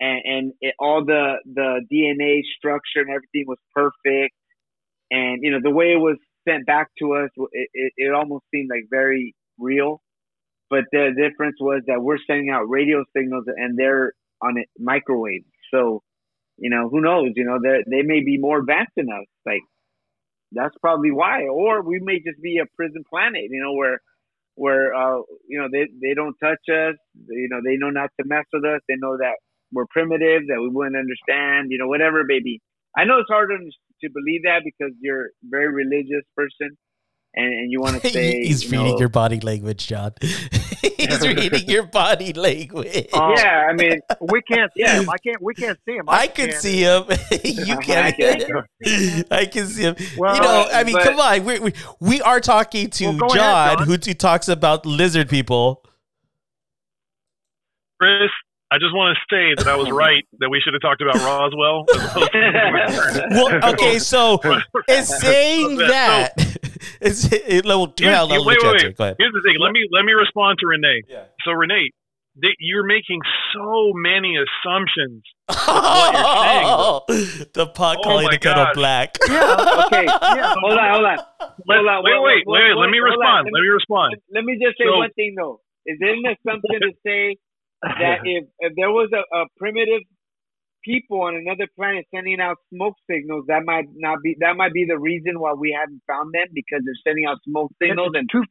[0.00, 4.34] and and it, all the the dna structure and everything was perfect
[5.10, 6.16] and you know the way it was
[6.48, 10.00] sent back to us it, it, it almost seemed like very real.
[10.68, 14.12] But the difference was that we're sending out radio signals and they're
[14.42, 15.44] on it microwave.
[15.72, 16.02] So,
[16.58, 17.32] you know, who knows?
[17.36, 19.26] You know, they they may be more advanced than us.
[19.44, 19.62] Like,
[20.52, 21.44] that's probably why.
[21.44, 24.00] Or we may just be a prison planet, you know, where
[24.54, 26.96] where uh, you know they they don't touch us,
[27.28, 28.80] you know, they know not to mess with us.
[28.88, 29.36] They know that
[29.72, 32.60] we're primitive, that we wouldn't understand, you know, whatever, baby.
[32.96, 36.76] I know it's hard to, to believe that because you're a very religious person,
[37.34, 40.12] and, and you want to say He's you reading know, your body language, John.
[40.98, 43.08] He's reading your body language.
[43.12, 43.34] Oh.
[43.36, 45.08] yeah, I mean, We can't see him.
[45.10, 45.42] I can't.
[45.42, 46.04] We can't see him.
[46.08, 47.04] I can see him.
[47.42, 48.14] you can't.
[49.30, 49.96] I can see him.
[50.16, 51.44] Well, you know, I mean, but- come on.
[51.44, 53.86] We we we are talking to Well, John, ahead, John.
[53.86, 55.82] who who talks about lizard people.
[58.00, 58.30] Chris,
[58.70, 61.14] I just want to say that I was right that we should have talked about
[61.16, 61.86] Roswell.
[61.94, 64.40] As opposed to Well, okay, so
[64.88, 66.34] it's saying So- that
[67.06, 69.14] it's it, well, Here's- well, I'll wait, let wait, wait.
[69.18, 69.56] Here's the thing.
[69.60, 71.02] Let me let me respond to Rene.
[71.08, 71.24] Yeah.
[71.44, 71.90] So Rene,
[72.42, 73.20] they, you're making
[73.54, 75.22] so many assumptions.
[77.54, 78.74] the pot Oh calling my the kettle God.
[78.74, 79.18] black.
[79.24, 80.04] okay,
[80.36, 81.18] yeah, hold on, hold on.
[81.66, 83.46] Let, Hold on, wait, wait, wait, wait, wait, wait, Let me respond.
[83.46, 84.16] Let Let me respond.
[84.34, 85.60] Let me just say So- one thing though.
[85.86, 87.36] Is it an assumption to say
[87.82, 90.02] that if, if there was a, a primitive
[90.86, 94.86] people on another planet sending out smoke signals, that might not be that might be
[94.88, 98.30] the reason why we haven't found them because they're sending out smoke signals It's and
[98.30, 98.44] too.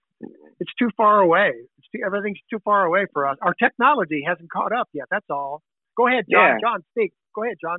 [0.59, 1.51] It's too far away.
[1.77, 3.37] It's too, everything's too far away for us.
[3.41, 5.05] Our technology hasn't caught up yet.
[5.09, 5.61] That's all.
[5.97, 6.41] Go ahead, John.
[6.41, 6.57] Yeah.
[6.61, 7.13] John, speak.
[7.33, 7.77] Go ahead, John.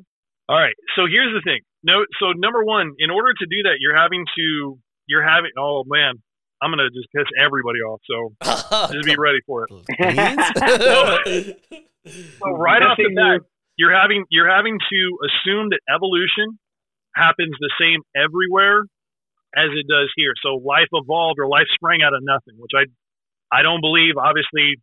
[0.48, 0.74] All right.
[0.96, 1.60] So here's the thing.
[1.82, 2.04] No.
[2.18, 4.78] So number one, in order to do that, you're having to.
[5.06, 5.50] You're having.
[5.58, 6.14] Oh man,
[6.62, 8.00] I'm gonna just piss everybody off.
[8.08, 8.34] So
[8.92, 9.70] just be ready for it.
[9.70, 11.52] Please?
[12.06, 13.40] So right off the bat,
[13.76, 16.58] you're having you're having to assume that evolution
[17.14, 18.84] happens the same everywhere
[19.56, 20.32] as it does here.
[20.42, 22.84] So life evolved or life sprang out of nothing, which I
[23.52, 24.16] I don't believe.
[24.20, 24.76] Obviously,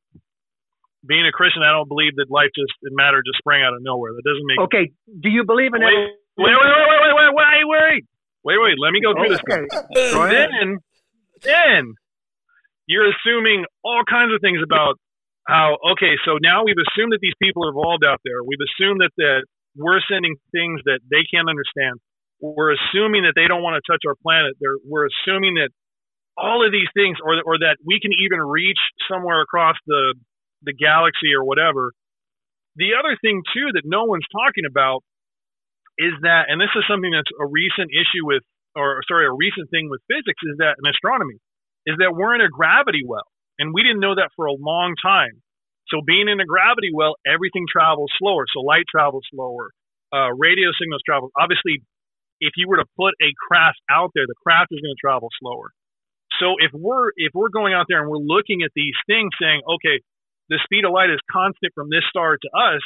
[1.06, 4.14] being a Christian, I don't believe that life just matter just sprang out of nowhere.
[4.15, 4.86] That doesn't make Okay.
[5.06, 8.02] Do you believe in wait, wait, wait, wait, wait, wait, wait, wait, wait,
[8.44, 8.78] wait, wait.
[8.80, 9.44] Let me go through this.
[9.44, 9.68] Okay.
[9.70, 10.30] Go.
[10.30, 10.80] Then,
[11.44, 11.94] then
[12.88, 14.98] you're assuming all kinds of things about
[15.48, 15.78] how.
[15.94, 18.44] Okay, so now we've assumed that these people are evolved out there.
[18.44, 19.44] We've assumed that that
[19.76, 21.99] we're sending things that they can't understand.
[22.41, 24.56] We're assuming that they don't want to touch our planet.
[24.60, 25.72] They're, we're assuming that
[26.36, 28.80] all of these things, or or that we can even reach
[29.10, 30.15] somewhere across the
[30.64, 31.91] the galaxy or whatever.
[32.76, 35.03] The other thing too that no one's talking about
[35.98, 38.41] is that, and this is something that's a recent issue with,
[38.74, 41.38] or sorry, a recent thing with physics is that in astronomy
[41.86, 43.28] is that we're in a gravity well,
[43.59, 45.41] and we didn't know that for a long time.
[45.88, 48.45] So being in a gravity well, everything travels slower.
[48.53, 49.71] So light travels slower,
[50.13, 51.30] uh, radio signals travel.
[51.38, 51.84] Obviously,
[52.39, 55.30] if you were to put a craft out there, the craft is going to travel
[55.39, 55.71] slower.
[56.41, 59.61] So if we're if we're going out there and we're looking at these things, saying,
[59.67, 60.01] okay,
[60.49, 62.81] the speed of light is constant from this star to us,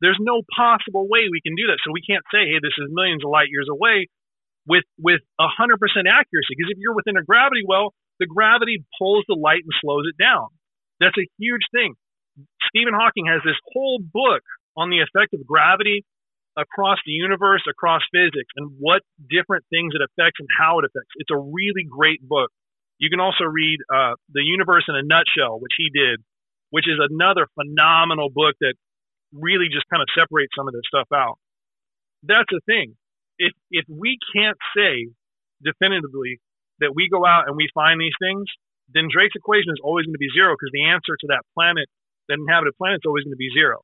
[0.00, 1.78] there's no possible way we can do that.
[1.86, 4.10] So we can't say, hey, this is millions of light years away
[4.66, 5.46] with with 100%
[6.10, 6.52] accuracy.
[6.58, 10.16] Because if you're within a gravity well, the gravity pulls the light and slows it
[10.22, 10.48] down.
[11.00, 11.94] That's a huge thing.
[12.68, 14.42] Stephen Hawking has this whole book
[14.76, 16.04] on the effect of gravity
[16.56, 21.14] across the universe, across physics, and what different things it affects and how it affects.
[21.16, 22.50] It's a really great book.
[22.98, 26.18] You can also read uh, The Universe in a Nutshell, which he did,
[26.70, 28.74] which is another phenomenal book that
[29.32, 31.38] really just kind of separates some of this stuff out.
[32.22, 32.96] That's the thing.
[33.38, 35.06] If if we can't say
[35.62, 36.40] definitively
[36.80, 38.46] that we go out and we find these things,
[38.92, 41.88] then Drake's equation is always going to be zero because the answer to that planet,
[42.28, 43.80] that inhabited planet, is always going to be zero.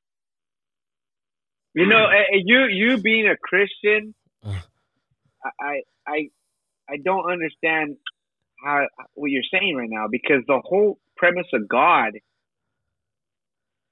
[1.75, 4.15] You know, you you being a Christian,
[4.45, 6.29] I I
[6.89, 7.97] I don't understand
[8.63, 12.13] how what you're saying right now because the whole premise of God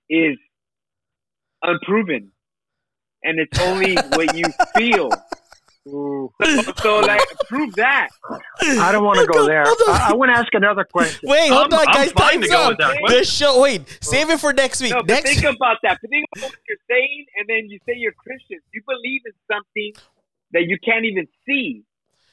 [0.09, 0.38] is
[1.61, 2.31] unproven,
[3.21, 5.09] and it's only what you feel.
[5.85, 6.34] So,
[6.81, 7.19] so, like,
[7.49, 8.07] prove that.
[8.61, 9.64] I don't want to go there.
[9.65, 11.19] I, I want to ask another question.
[11.30, 12.11] Wait, hold I'm- on, I'm guys.
[12.14, 13.01] fine to Time's go up.
[13.01, 13.61] with that show.
[13.61, 14.93] Wait, save it for next week.
[14.93, 15.30] No, next.
[15.41, 15.99] think about that.
[16.01, 18.60] But think about what you're saying, and then you say you're Christian.
[18.73, 19.91] You believe in something
[20.53, 21.84] that you can't even see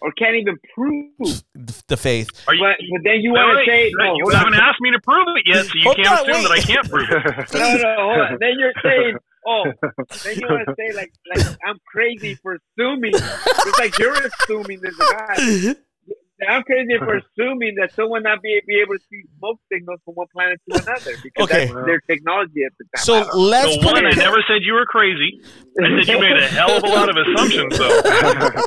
[0.00, 1.42] or can't even prove.
[1.88, 2.30] the faith.
[2.46, 2.62] Are you?
[2.62, 5.00] But, but then you wait, want to say, wait, no, you haven't asked me to
[5.00, 7.52] prove it yet, so you Hold can't on, assume that I can't prove it.
[7.58, 8.38] No, no, hold on.
[8.40, 9.64] Then you're saying, oh,
[10.24, 13.12] then you want to say like, like I'm crazy for assuming.
[13.14, 15.76] It's like you're assuming there's a God.
[16.48, 20.14] I'm crazy for assuming that someone not be, be able to see smoke signals from
[20.14, 21.66] one planet to another because Okay.
[21.66, 23.04] that's their technology at the time.
[23.04, 24.16] So let's So put one, I it.
[24.16, 25.42] never said you were crazy.
[25.78, 28.62] I said you made a hell of a lot of assumptions, though.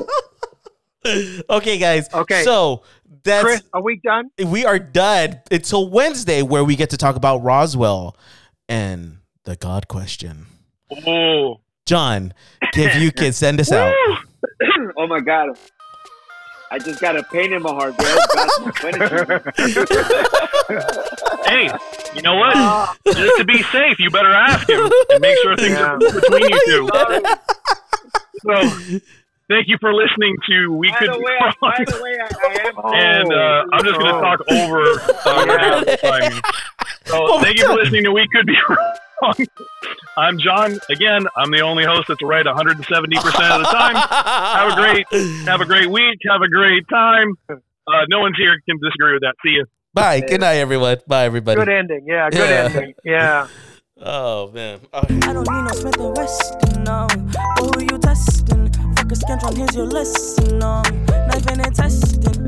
[1.56, 2.08] okay, guys.
[2.14, 2.42] Okay.
[2.44, 2.84] So
[3.24, 4.30] that's Chris, are we done?
[4.46, 8.16] we are done until Wednesday, where we get to talk about Roswell
[8.68, 10.46] and the God question.
[11.06, 12.32] Oh, John,
[12.74, 13.94] if you can send us out.
[14.96, 15.56] oh my god.
[16.70, 18.18] I just got a pain in my heart, girl.
[21.46, 21.68] hey,
[22.14, 22.96] you know what?
[23.06, 25.92] Just to be safe, you better ask him and make sure things Yeah.
[25.92, 26.88] are cool between you two.
[28.42, 28.54] So,
[29.48, 31.52] thank you for listening to We by Could the Be way, Wrong.
[31.60, 32.74] by the way, I, I am.
[33.22, 34.80] and uh, I'm just going to talk over
[35.28, 36.40] uh, Rene this time.
[37.06, 38.94] So thank you for listening to We Could Be Wrong.
[40.16, 40.78] I'm John.
[40.90, 43.96] Again, I'm the only host that's right 170 percent of the time.
[43.96, 45.06] Have a great,
[45.46, 46.18] have a great week.
[46.30, 47.34] Have a great time.
[47.48, 49.34] Uh, no one's here can disagree with that.
[49.44, 49.66] See you.
[49.92, 50.20] Bye.
[50.20, 50.98] Good night, everyone.
[51.06, 51.58] Bye, everybody.
[51.58, 52.04] Good ending.
[52.06, 52.70] Yeah, good Yeah.
[52.74, 52.94] ending.
[53.04, 53.48] Yeah.
[54.06, 54.80] Oh man.
[54.92, 55.02] I
[55.32, 57.06] don't need no Smith and Wesson, no.
[57.08, 58.72] But who you testing?
[58.96, 60.82] Fuck a Scantron, here's your lesson, no.
[60.82, 62.46] Knife and testing.